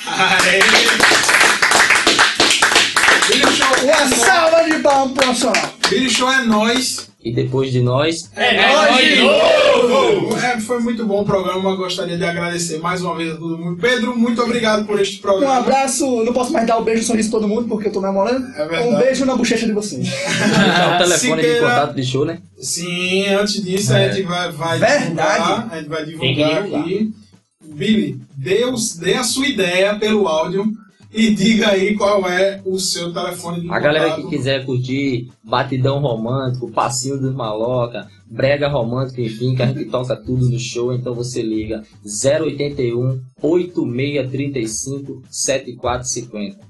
[3.96, 5.70] Uma é salva de palmas, profissional.
[5.90, 7.10] Billy Show é nós.
[7.24, 10.38] E depois de nós, É, nóis de novo!
[10.38, 11.76] É, foi muito bom o programa.
[11.76, 13.82] Gostaria de agradecer mais uma vez a todo mundo.
[13.82, 15.58] Pedro, muito obrigado por este Um programa.
[15.58, 18.00] abraço, não posso mais dar o beijo e sorriso pra todo mundo porque eu tô
[18.00, 18.46] namorando.
[18.56, 18.88] É verdade.
[18.90, 20.08] um beijo na bochecha de vocês.
[20.08, 21.60] o telefone de Siqueira.
[21.62, 22.38] contato de show, né?
[22.60, 25.04] Sim, antes disso a gente vai, vai Verdade.
[25.10, 25.68] divulgar.
[25.72, 26.82] A gente vai Tem que divulgar divulgar.
[26.82, 27.12] aqui.
[27.74, 30.64] Billy, dê, os- dê a sua ideia pelo áudio
[31.14, 36.00] e diga aí qual é o seu telefone de A galera que quiser curtir batidão
[36.00, 41.14] romântico, passinho dos maloca, brega romântico, enfim, que a gente toca tudo no show, então
[41.14, 46.66] você liga 081 8635 7450.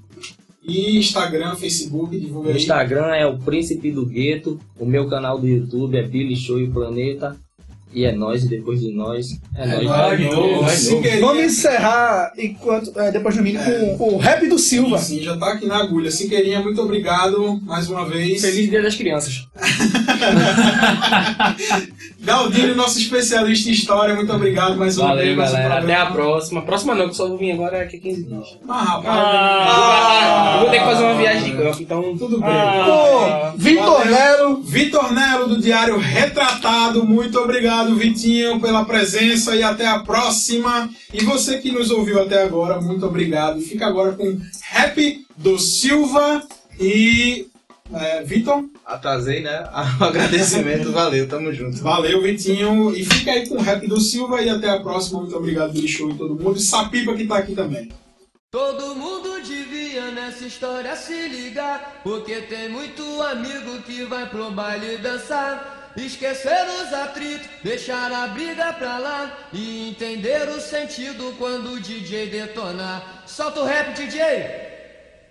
[0.68, 2.58] E Instagram, Facebook, divulga O aí.
[2.58, 6.64] Instagram é o Príncipe do Gueto, o meu canal do YouTube é Billy Show e
[6.64, 7.36] o Planeta.
[7.94, 9.84] E é nós, e depois de nós, é, É nós.
[9.84, 10.68] nóis de novo.
[10.68, 13.56] Siqueirinha- Vamos encerrar enquanto, é, depois do mim
[13.96, 14.98] com o rap do Silva.
[14.98, 16.10] Sim, já tá aqui na agulha.
[16.10, 18.42] Siqueirinha, muito obrigado mais uma vez.
[18.42, 19.46] Feliz Dia das Crianças.
[22.26, 25.36] Galdino, nosso especialista em história, muito obrigado mais uma Valeu, vez.
[25.36, 25.78] mais um galera.
[25.78, 26.62] Até a próxima.
[26.62, 28.58] Próxima não, que eu só vou vir agora daqui a 15 dias.
[28.68, 29.06] Ah, rapaz.
[29.06, 30.52] Ah.
[30.54, 32.18] Eu vou ter que fazer uma viagem de campo, então.
[32.18, 32.50] Tudo bem.
[32.50, 33.54] Ah.
[33.56, 34.06] Vitor.
[34.06, 40.90] Nero, Vitor Nero, do Diário Retratado, muito obrigado, Vitinho, pela presença e até a próxima.
[41.14, 43.60] E você que nos ouviu até agora, muito obrigado.
[43.60, 44.36] Fica agora com
[44.70, 46.42] Rap do Silva
[46.80, 47.46] e.
[47.94, 49.64] É, Vitor, Atrasei, né?
[50.00, 51.76] O agradecimento, valeu, tamo junto.
[51.82, 52.94] valeu, Vitinho.
[52.94, 55.20] E fica aí com o Rap do Silva e até a próxima.
[55.20, 56.56] Muito obrigado, Billy Show e todo mundo.
[56.56, 57.90] E Sapipa que tá aqui também.
[58.48, 64.98] Todo mundo devia nessa história se ligar, porque tem muito amigo que vai pro baile
[64.98, 65.92] dançar.
[65.96, 72.28] Esquecer os atritos, deixar a briga pra lá e entender o sentido quando o DJ
[72.28, 73.24] detonar.
[73.26, 74.20] Solta o rap, DJ!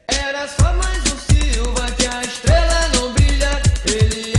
[0.07, 3.24] Era só mais um Silva que a estrela não brilha.
[3.87, 4.34] Ele